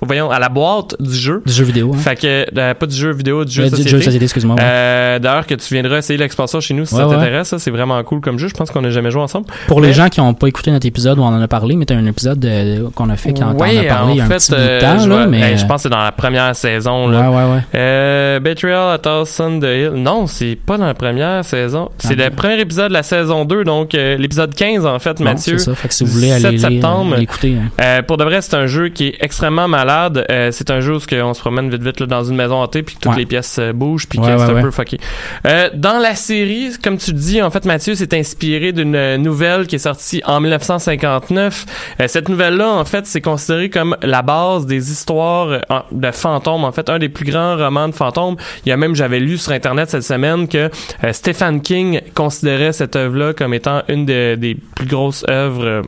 [0.06, 1.42] voyons, à la boîte du jeu.
[1.46, 1.92] Du jeu vidéo.
[1.94, 1.98] Hein.
[1.98, 3.90] Fait que, euh, pas du jeu vidéo, du jeu Euh, de du société.
[3.98, 4.56] jeu société, excuse-moi.
[4.56, 4.62] ouais.
[4.64, 7.16] Euh, D'ailleurs, que tu viendras essayer l'expansion chez nous si Ouais, ça ouais.
[7.16, 7.48] t'intéresse.
[7.48, 8.48] ça, C'est vraiment cool comme jeu.
[8.48, 9.46] Je pense qu'on n'a jamais joué ensemble.
[9.66, 11.84] Pour les gens qui n'ont pas écouté notre épisode où on en a parlé, mais
[11.86, 14.14] t'as un épisode de- qu'on a fait on en parlé il y a un en
[14.26, 14.98] fait, petit bout de temps.
[14.98, 15.40] je, là, mais...
[15.52, 17.06] hey, je pense que c'est dans la première saison.
[17.08, 17.30] Ouais, Là.
[17.30, 17.60] ouais, ouais.
[17.74, 19.08] Euh, Betrayal at
[19.40, 19.92] on the Hill.
[19.96, 21.90] Non, c'est pas dans la première saison.
[21.98, 22.18] C'est Ok.
[22.18, 25.58] le premier épisode de la saison 2, donc l'épisode 15 en fait, Mathieu.
[25.58, 25.74] c'est ça.
[25.74, 27.16] Fait que si vous voulez aller 17 lire, septembre.
[27.16, 27.56] l'écouter.
[27.78, 28.02] hein.
[28.06, 29.91] Pour de vrai, c'est un jeu qui est extrêmement malade.
[30.30, 32.82] Euh, c'est un jeu où on se promène vite vite là, dans une maison hantée
[32.82, 33.18] puis que toutes Ouais.
[33.18, 34.98] les pièces euh, bougent puis Ouais, c'est ouais, un peu fucké.
[35.46, 39.76] Euh, dans la série, comme tu dis, en fait, Mathieu, c'est inspiré d'une nouvelle qui
[39.76, 41.66] est sortie en 1959.
[42.00, 46.64] Euh, cette nouvelle-là, en fait, c'est considéré comme la base des histoires de fantômes.
[46.64, 48.36] En fait, un des plus grands romans de fantômes.
[48.64, 50.70] Il y a même, j'avais lu sur Internet cette semaine que
[51.12, 55.82] Stephen King considérait cette œuvre-là comme étant une de- des plus grosses œuvres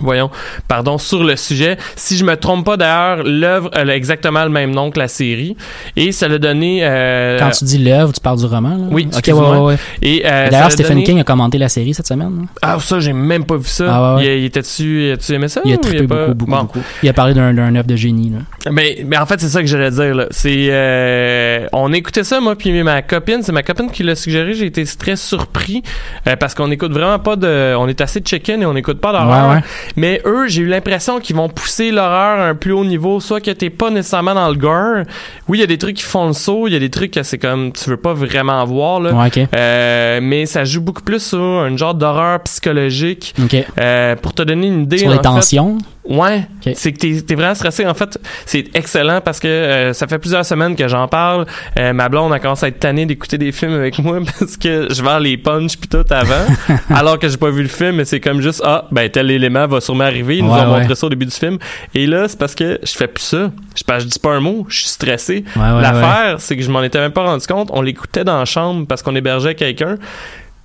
[0.00, 0.30] voyons,
[0.68, 1.76] pardon, sur le sujet.
[1.96, 5.56] Si je me trompe pas d'ailleurs, l'œuvre a exactement le même nom que la série
[5.96, 8.84] et ça l'a donné euh, Quand tu dis l'œuvre, tu parles du roman, là?
[8.90, 9.76] Oui, Ok, ouais, ouais, ouais.
[10.02, 12.40] et euh, D'ailleurs, Stephen donné- King a commenté la série cette semaine.
[12.42, 12.46] là.
[12.62, 13.84] Ah ça j'ai même pas vu ça.
[13.88, 14.36] Ah, ouais, ouais.
[14.36, 16.58] Il, il était dessus, tu aimé ça Il a trippé pas- beaucoup, beaucoup, Bon.
[16.62, 16.80] beaucoup.
[17.02, 18.30] Il a parlé d'un œuvre de génie.
[18.30, 18.70] Là.
[18.72, 20.14] Mais, mais en fait, c'est ça que j'allais dire.
[20.14, 20.26] Là.
[20.30, 24.54] C'est, euh, on écoutait ça, moi, puis ma copine, c'est ma copine qui l'a suggéré.
[24.54, 25.82] J'ai été très surpris
[26.26, 27.74] euh, parce qu'on écoute vraiment pas de.
[27.78, 29.60] On est assez chicken et on écoute pas d'horreur.
[29.96, 33.40] Mais eux, j'ai eu l'impression qu'ils vont pousser l'horreur à un plus haut niveau, soit
[33.40, 35.04] que t'es pas nécessairement dans le gore.
[35.48, 37.12] Oui, il y a des trucs qui font le saut, il y a des trucs
[37.12, 39.00] que c'est comme tu veux pas vraiment voir.
[39.00, 39.12] Là.
[39.12, 39.48] Ouais, ok.
[39.54, 43.34] Euh, mais ça joue beaucoup plus sur un genre d'horreur psychologique.
[43.42, 43.56] Ok.
[43.78, 45.78] Euh, pour te donner une idée, Sur en les fait, tensions?
[46.08, 47.86] Ouais, c'est que t'es, vraiment stressé.
[47.86, 51.44] En fait, c'est excellent parce que euh, ça fait plusieurs semaines que j'en parle.
[51.78, 54.88] Euh, ma blonde a commencé à être tannée d'écouter des films avec moi parce que
[54.90, 56.46] je vends les punchs puis tout avant,
[56.94, 57.96] alors que j'ai pas vu le film.
[57.96, 60.38] Mais c'est comme juste ah ben tel élément va sûrement arriver.
[60.38, 60.80] Ils nous ont ouais.
[60.80, 61.58] montré ça au début du film.
[61.94, 63.50] Et là, c'est parce que je fais plus ça.
[63.76, 64.64] Je, dis pas un mot.
[64.68, 65.44] Je suis stressé.
[65.56, 67.68] Ouais, L'affaire, c'est que je m'en étais même pas rendu compte.
[67.72, 69.96] On l'écoutait dans la chambre parce qu'on hébergeait quelqu'un.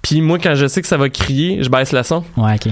[0.02, 2.24] Puis moi, quand je sais que ça va crier, je baisse le son.
[2.38, 2.72] Ouais, ok.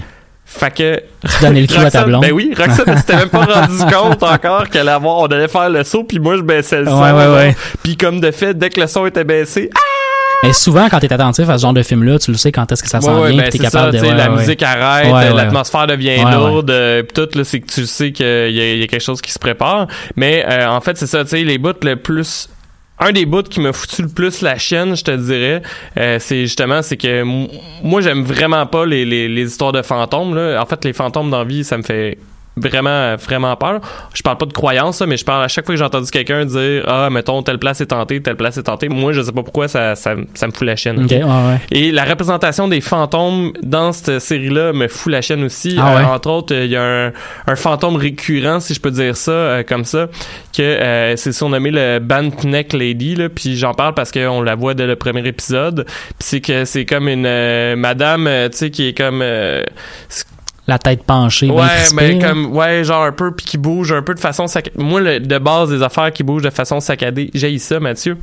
[0.54, 2.22] Fait que Tu donnais le cul à ta blonde.
[2.22, 5.47] Ben oui, Roxane, elle s'était même pas rendu compte encore qu'elle allait avoir, on allait
[5.47, 7.02] faire le saut, puis moi, je baissais le son.
[7.02, 7.56] Ouais, ouais, ouais.
[7.84, 9.80] Puis comme de fait, dès que le son était baissé, ah!
[10.43, 12.82] Mais souvent, quand t'es attentif à ce genre de film-là, tu le sais quand est-ce
[12.82, 14.08] que ça Ouais, s'en ouais, vient, ben t'es ça, capable tu de.
[14.08, 14.38] ouais, la ouais.
[14.39, 15.34] musique arrête, Ouais, ouais.
[15.36, 16.32] l'atmosphère devient Ouais, ouais.
[16.32, 19.22] lourde, euh, puis tout, là, c'est que tu sais qu'il y, y a quelque chose
[19.22, 19.86] qui se prépare.
[20.16, 22.49] Mais euh, en fait, c'est ça, tu sais, les bouts le plus
[23.02, 25.62] un des bouts qui m'a foutu le plus la chienne, je te dirais,
[25.97, 27.24] euh, c'est justement, c'est que
[27.84, 30.36] moi, j'aime vraiment pas les, les, les histoires de fantômes.
[30.36, 30.62] Là.
[30.62, 32.20] En fait, les fantômes dans vie, ça me fait
[32.58, 33.80] vraiment, vraiment peur.
[34.14, 36.45] Je parle pas de croyance, mais je parle à chaque fois que j'ai entendu quelqu'un
[36.45, 38.89] dire Ah, mettons, telle place est tentée, telle place est tentée.
[38.89, 41.60] Moi, je sais pas pourquoi ça, ça, ça me fout la ouais, ouais.
[41.72, 45.78] Et la représentation des fantômes dans cette série-là me fout la chaîne aussi.
[45.80, 46.02] Ah ouais?
[46.02, 47.12] Euh, entre autres, il y a un,
[47.47, 50.08] un fantôme récurrent, si je peux dire ça, euh, comme ça,
[50.56, 53.16] que euh, c'est surnommé le Bantneck Lady.
[53.16, 55.86] Là, puis j'en parle parce qu'on la voit dès le premier épisode.
[55.86, 59.24] Puis c'est que c'est comme une euh, madame, euh, tu sais, qui est comme...
[60.72, 64.13] la tête penchée, Ouais, mais comme ouais, genre un peu puis qui bouge un peu
[64.15, 64.82] de façon saccadée.
[64.84, 68.17] Moi le- de base des affaires qui bougent de façon saccadée, j'ai ça Mathieu.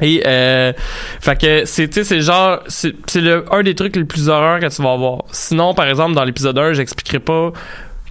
[0.00, 0.72] Et euh,
[1.20, 4.28] fait que c'est tu sais c'est genre c'est c'est le un des trucs les plus
[4.28, 5.24] horreurs que tu vas avoir.
[5.32, 7.52] Sinon par exemple dans l'épisode 1, j'expliquerai pas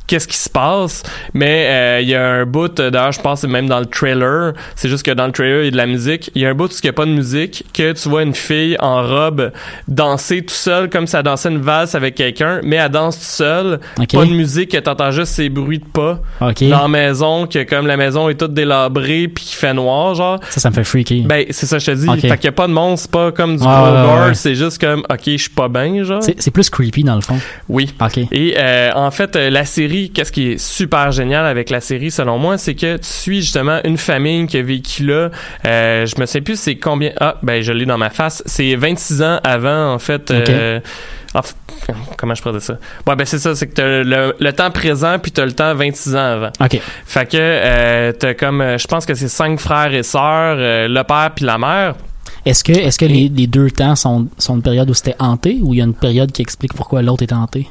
[0.07, 1.03] qu'est-ce qui se passe,
[1.33, 4.53] mais euh, il y a un bout euh, d'ailleurs je pense même dans le trailer,
[4.75, 6.49] c'est juste que dans le trailer il y a de la musique, il y a
[6.49, 9.03] un bout où il n'y a pas de musique que tu vois une fille en
[9.03, 9.51] robe
[9.87, 13.25] danser tout seul comme si elle dansait une valse avec quelqu'un, mais elle danse tout
[13.25, 16.63] seule, pas de musique, que t'entends juste ces bruits de pas Ok.
[16.69, 20.39] dans la maison, que comme la maison est toute délabrée puis qu'il fait noir genre.
[20.49, 21.23] Ça, ça me fait freaker.
[21.25, 22.07] Ben, c'est ça, je te dis.
[22.09, 22.19] Ok.
[22.21, 24.33] Fait qu'il y a pas de monstre, c'est pas comme du ouais, gore, ouais.
[24.33, 26.21] c'est juste comme, ok, je suis pas bien, genre.
[26.21, 27.39] c'est plus creepy dans le fond.
[27.69, 27.93] Oui.
[28.01, 28.19] Ok.
[28.31, 32.37] Et euh, en fait, la série, qu'est-ce qui est super génial avec la série, selon
[32.37, 35.29] moi, c'est que tu suis justement une famille qui a vécu là.
[35.65, 37.11] Euh, je me sais plus c'est combien.
[37.19, 38.41] Ah, ben je l'ai dans ma face.
[38.45, 40.31] C'est 26 ans avant, en fait.
[40.31, 40.79] euh,
[41.33, 41.53] en f-
[42.17, 42.77] comment je pourrais ça?
[43.05, 45.73] Ouais, ben c'est ça, c'est que t'as le, le temps présent puis t'as le temps
[45.75, 46.49] 26 ans avant.
[46.61, 46.79] Ok.
[47.05, 51.03] Fait que euh, t'as comme, euh, je pense que c'est cinq frères et sœurs, le
[51.03, 51.95] père puis la mère.
[52.45, 55.59] Est-ce que, est-ce que les, les deux temps sont, sont une période où c'était hanté
[55.61, 57.67] ou il y a une période qui explique pourquoi l'autre est hanté?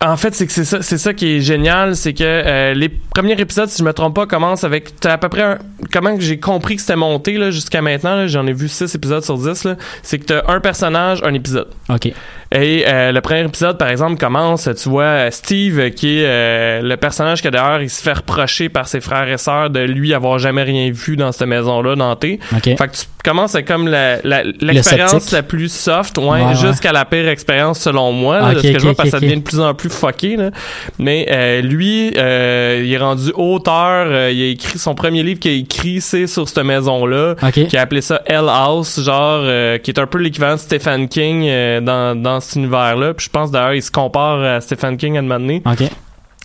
[0.00, 2.88] En fait, c'est que c'est ça, c'est ça qui est génial, c'est que euh, les
[2.88, 5.58] premiers épisodes, si je me trompe pas, commencent avec à peu près un,
[5.92, 8.28] comment j'ai compris que c'était monté là jusqu'à maintenant.
[8.28, 9.76] J'en ai vu 6 épisodes sur 10 là.
[10.04, 11.68] C'est que t'as un personnage, un épisode.
[11.88, 12.12] Ok.
[12.50, 16.24] Et euh, le premier épisode, par exemple, commence, tu vois euh, Steve, euh, qui est
[16.24, 19.80] euh, le personnage que d'ailleurs il se fait reprocher par ses frères et sœurs de
[19.80, 22.38] lui avoir jamais rien vu dans cette maison-là, Nantais.
[22.54, 22.62] Ok.
[22.64, 25.32] Fait que tu commences comme la, la- l'expérience sceptique.
[25.32, 26.54] la plus soft, ouais, Ouais, ouais.
[26.54, 29.16] jusqu'à la pire expérience selon moi, là, de Ok, ce que je vois, parce que
[29.16, 30.36] ça devient de plus en plus fucké.
[30.36, 30.50] Là.
[30.98, 35.38] Mais euh, lui, euh, il est rendu auteur, euh, il a écrit son premier livre
[35.40, 39.76] qu'il a écrit, c'est sur cette maison-là qui a appelé ça Hell House, genre euh,
[39.76, 43.14] qui est un peu l'équivalent de Stephen King euh, dans, dans cet univers-là.
[43.14, 45.62] Puis je pense d'ailleurs il se compare à Stephen King à un moment donné.
[45.66, 45.88] Ok.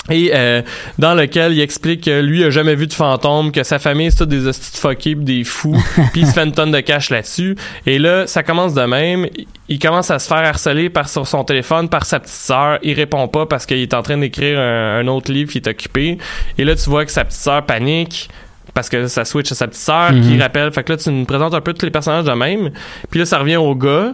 [0.09, 0.61] Et euh,
[0.99, 4.17] dans lequel il explique que lui a jamais vu de fantôme, que sa famille c'est
[4.17, 5.81] tout des hosties fuckés des fous,
[6.11, 7.55] puis il se fait une tonne de cash là-dessus.
[7.85, 9.27] Et là, ça commence de même.
[9.69, 12.79] Il commence à se faire harceler par sur son téléphone par sa petite sœur.
[12.83, 15.67] Il répond pas parce qu'il est en train d'écrire un, un autre livre qui est
[15.67, 16.17] occupé.
[16.57, 18.29] Et là, tu vois que sa petite sœur panique
[18.73, 20.71] parce que ça switch à sa petite sœur qui rappelle.
[20.73, 22.71] Fait que là, tu nous présentes un peu tous les personnages de même.
[23.09, 24.13] Puis là, ça revient au gars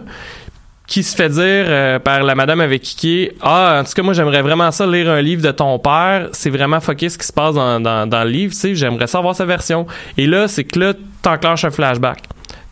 [0.90, 4.12] qui se fait dire euh, par la madame avec qui ah en tout cas moi
[4.12, 6.28] j'aimerais vraiment ça lire un livre de ton père.
[6.32, 8.74] C'est vraiment fucké ce qui se passe dans, dans, dans le livre tu sais.
[8.74, 9.86] J'aimerais savoir sa version.
[10.18, 12.18] Et là c'est que là t'enclenches un flashback.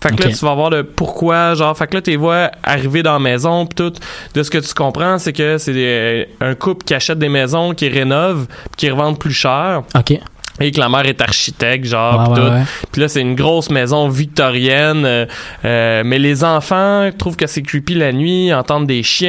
[0.00, 2.52] Fait que là, tu vas voir le pourquoi, genre, fait que là, tu les vois
[2.62, 3.92] arriver dans la maison, pis tout.
[4.32, 7.74] De ce que tu comprends, c'est que c'est des- un couple qui achète des maisons,
[7.74, 10.20] qui rénovent, pis qui revendent plus cher, Ok.
[10.60, 12.52] Et que la mère est architecte, genre, Ouais, pis ouais, tout.
[12.54, 12.62] ouais.
[12.92, 15.04] Puis là, c'est une grosse maison victorienne.
[15.04, 15.26] euh,
[15.64, 19.28] euh, mais les enfants trouvent que c'est creepy la nuit, ils entendent des chiens,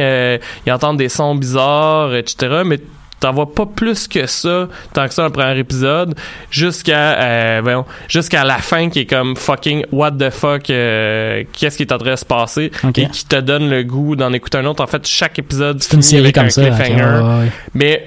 [0.00, 2.62] euh, ils entendent des sons bizarres, etc.
[2.64, 2.78] Mais
[3.20, 6.14] t'en vois pas plus que ça, tant que ça dans le premier épisode,
[6.50, 11.76] jusqu'à euh, voyons, jusqu'à la fin qui est comme fucking what the fuck, euh, qu'est-ce
[11.76, 14.56] qui est en train de se passer, et qui te donne le goût d'en écouter
[14.58, 14.82] un autre.
[14.82, 16.62] En fait, chaque épisode C'est une finit série avec comme un ça.
[16.62, 17.52] cliffhanger ouais, ouais.
[17.74, 18.06] mais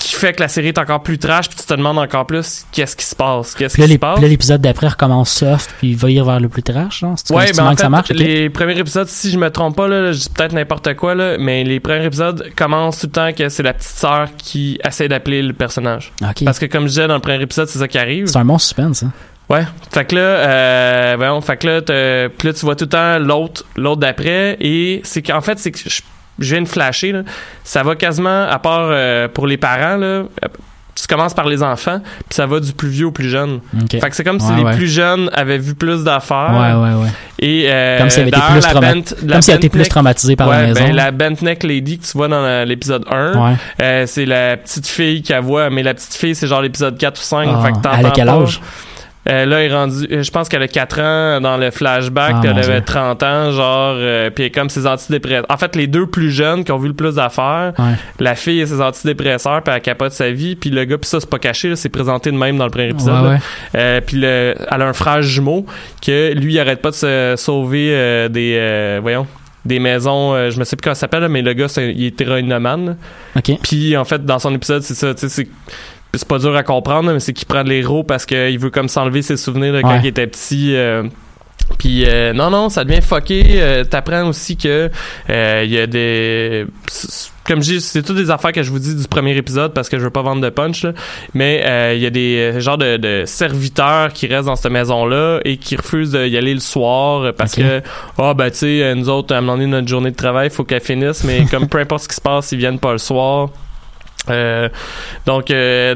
[0.00, 2.64] qui fait que la série est encore plus trash puis tu te demandes encore plus
[2.72, 5.90] qu'est-ce qui se passe qu'est-ce qui se passe puis là, l'épisode d'après recommence soft, puis
[5.90, 7.14] il va y vers le plus trash, genre.
[7.30, 8.08] Ouais ben en ça marche.
[8.08, 11.36] les premiers épisodes si je me trompe pas là, je dis peut-être n'importe quoi là
[11.38, 15.08] mais les premiers épisodes commencent tout le temps que c'est la petite sœur qui essaie
[15.08, 16.12] d'appeler le personnage
[16.44, 18.44] parce que comme je disais dans le premier épisode c'est ça qui arrive C'est un
[18.44, 19.12] bon suspense, hein.
[19.50, 19.64] Ouais.
[19.90, 23.64] Fait que là, euh, voyons, fait que là, là, tu vois tout le temps l'autre,
[23.74, 26.02] l'autre d'après, et c'est qu'en fait, c'est que je,
[26.38, 27.22] je viens de flasher, là,
[27.64, 30.22] ça va quasiment, à part euh, pour les parents, là,
[30.94, 33.60] tu commences par les enfants, puis ça va du plus vieux au plus jeune.
[33.90, 36.50] Fait que c'est comme si Ouais, les plus jeunes avaient vu plus d'affaires.
[36.52, 37.06] Ouais.
[37.38, 39.50] Et, euh, Comme si elle avait été d'ailleurs, plus la trauma- Bent- la Comme si
[39.50, 40.80] elle était plus traumatisée par la maison.
[40.84, 43.56] ben, la Bentneck Lady que tu vois dans l'épisode 1, Ouais.
[43.80, 47.18] euh, c'est la petite fille qu'elle voit, mais la petite fille, c'est genre l'épisode 4
[47.18, 47.48] ou 5.
[47.50, 48.44] Ah, fait que elle a quel pas.
[49.30, 52.32] Euh, là, elle est rendue, euh, je pense qu'elle a 4 ans dans le flashback,
[52.36, 52.84] Ah, puis elle avait Dieu.
[52.84, 55.46] 30 ans, genre, euh, puis elle est comme ses antidépresseurs.
[55.48, 57.92] En fait, les deux plus jeunes qui ont vu le plus d'affaires, Ouais.
[58.18, 61.20] la fille et ses antidépresseurs, puis elle capote sa vie, puis le gars, puis ça,
[61.20, 63.14] c'est pas caché, c'est présenté de même dans le premier épisode.
[63.14, 63.34] Ouais, là.
[63.34, 63.40] ouais.
[63.76, 65.64] Euh, puis le, elle a un frère jumeau
[66.04, 69.26] que lui, il arrête pas de se sauver des, voyons,
[69.64, 72.06] des maisons, euh, je me sais plus comment ça s'appelle, mais le gars, c'est, il
[72.06, 72.96] est héroïnomane.
[73.36, 73.52] Ok.
[73.62, 75.46] Puis en fait, dans son épisode, c'est ça, tu sais,
[76.14, 78.88] c'est pas dur à comprendre, mais c'est qu'il prend de l'héros parce qu'il veut comme
[78.88, 80.00] s'enlever ses souvenirs de quand Ouais.
[80.02, 80.74] il était petit.
[80.74, 81.04] euh,
[81.78, 83.44] puis euh, non, non, ça devient fucké.
[83.60, 84.90] Euh, T'apprends aussi que
[85.30, 86.66] euh, il y a des...
[87.46, 89.88] Comme je dis, c'est toutes des affaires que je vous dis du premier épisode parce
[89.88, 90.92] que je veux pas vendre de punch, là.
[91.34, 94.70] mais euh, il y a des euh, genres de, de serviteurs qui restent dans cette
[94.70, 97.82] maison-là et qui refusent d'y aller le soir euh, parce que,
[98.18, 100.64] ah ben tu sais, nous autres, à un moment donné, notre journée de travail, faut
[100.64, 103.48] qu'elle finisse, mais comme peu importe ce qui se passe, ils viennent pas le soir.
[104.28, 104.68] Euh,
[105.26, 105.94] donc, euh,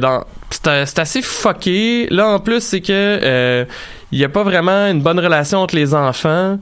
[0.50, 2.06] c'est, assez fucké.
[2.10, 3.64] Là, en plus, c'est que euh,
[4.12, 6.58] il n'y a pas vraiment une bonne relation entre les enfants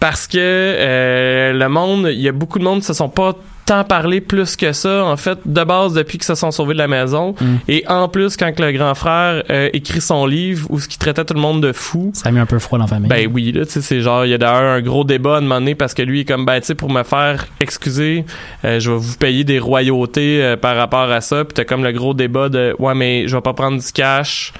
[0.00, 3.34] parce que euh, le monde, il y a beaucoup de monde qui se sont pas
[3.70, 6.78] tant parlé plus que ça, en fait, de base depuis qu'ils se sont sauvés de
[6.78, 7.36] la maison.
[7.40, 7.44] Mm.
[7.68, 11.24] Et en plus, quand le grand frère euh, écrit son livre où ce qui traitait
[11.24, 13.08] tout le monde de fou, Ça a mis un peu froid dans la famille.
[13.08, 15.38] ben oui, là, tu sais, c'est genre, il y a d'ailleurs un gros débat à
[15.38, 18.24] un moment donné parce que lui, est comme, ben, tu sais, pour me faire excuser,
[18.64, 21.44] euh, je vais vous payer des royautés euh, par rapport à ça.
[21.44, 24.52] Puis t'as comme le gros débat de, ouais, mais je vais pas prendre du cash.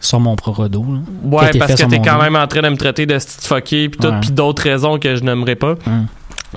[0.00, 0.84] Sur mon propre dos.
[0.86, 0.98] là.
[1.24, 2.22] Ouais, parce que t'es quand dos.
[2.22, 4.20] même en train de me traiter de fucké puis tout, Ouais.
[4.20, 5.76] puis d'autres raisons que je n'aimerais pas.
[5.86, 6.06] Hum.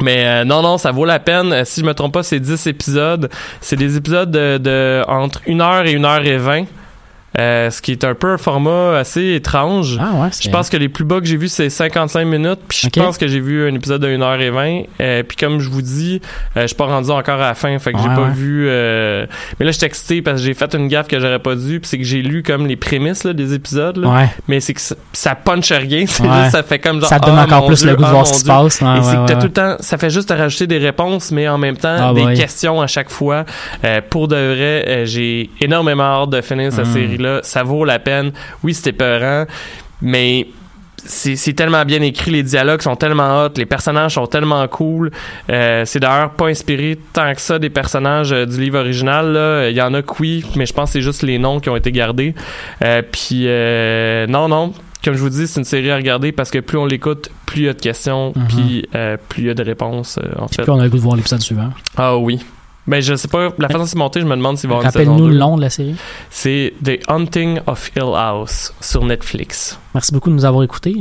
[0.02, 1.52] Mais euh, non, non, ça vaut la peine.
[1.54, 3.30] Euh, Si je me trompe pas, c'est 10 épisodes.
[3.62, 6.66] C'est des épisodes de, de entre 1 heure et 1 heure et 20.
[7.40, 10.00] Euh, ce qui est un peu un format assez étrange.
[10.02, 12.60] Ah ouais, Je pense que les plus bas que j'ai vus, c'est 55 minutes.
[12.68, 14.86] Puis je pense que j'ai vu un épisode de 1h20.
[15.00, 16.20] Euh, puis comme je vous dis,
[16.56, 17.78] euh, je suis pas rendu encore à la fin.
[17.78, 18.32] Fait que j'ai pas ouais.
[18.34, 18.66] vu...
[18.68, 19.26] euh,
[19.60, 21.80] Mais là, je suis excité parce que j'ai fait une gaffe que j'aurais pas dû.
[21.80, 23.98] Puis c'est que j'ai lu comme les prémices là, des épisodes.
[23.98, 24.08] là.
[24.08, 24.30] Ouais.
[24.48, 26.06] Mais c'est que ça, ça punch rien.
[26.08, 27.10] C'est juste, ça fait comme genre...
[27.10, 28.46] ça te donne ah, encore plus Dieu, le goût de ah, voir ce qui se
[28.46, 28.82] passe.
[28.82, 31.58] Et c'est que tout le temps, ça fait juste te rajouter des réponses, mais en
[31.60, 33.46] même temps Ah, des questions à chaque fois.
[33.84, 36.94] Euh, pour de vrai, j'ai énormément hâte de finir cette Mm.
[36.94, 37.27] série-là.
[37.44, 38.32] Ça vaut la peine.
[38.64, 39.46] Oui, c'était peurant,
[40.02, 40.48] mais
[41.10, 45.12] c'est tellement bien écrit, les dialogues sont tellement hot, les personnages sont tellement cool.
[45.50, 49.32] Euh, c'est d'ailleurs pas inspiré tant que ça des personnages euh, du livre original.
[49.32, 49.70] là.
[49.70, 51.70] Il y en a que oui, mais je pense que c'est juste les noms qui
[51.70, 52.36] ont été gardés.
[52.84, 54.74] Euh, Puis euh, non, non.
[55.06, 57.62] Comme je vous dis, c'est une série à regarder parce que plus on l'écoute, plus
[57.62, 58.48] il y a de questions, Mhm.
[58.50, 60.64] puis euh, plus il y a de réponses, euh, en fait.
[60.64, 61.70] Puis on a le goût de voir l'épisode suivant.
[61.96, 62.40] Ah oui.
[62.88, 64.78] Ben, je sais pas, la façon dont c'est monté, je me demande s'il va y
[64.78, 65.34] avoir une saison Rappelle-nous 2.
[65.34, 65.96] le nom de la série.
[66.30, 69.78] C'est The Hunting of Hill House sur Netflix.
[69.94, 70.96] Merci beaucoup de nous avoir écoutés.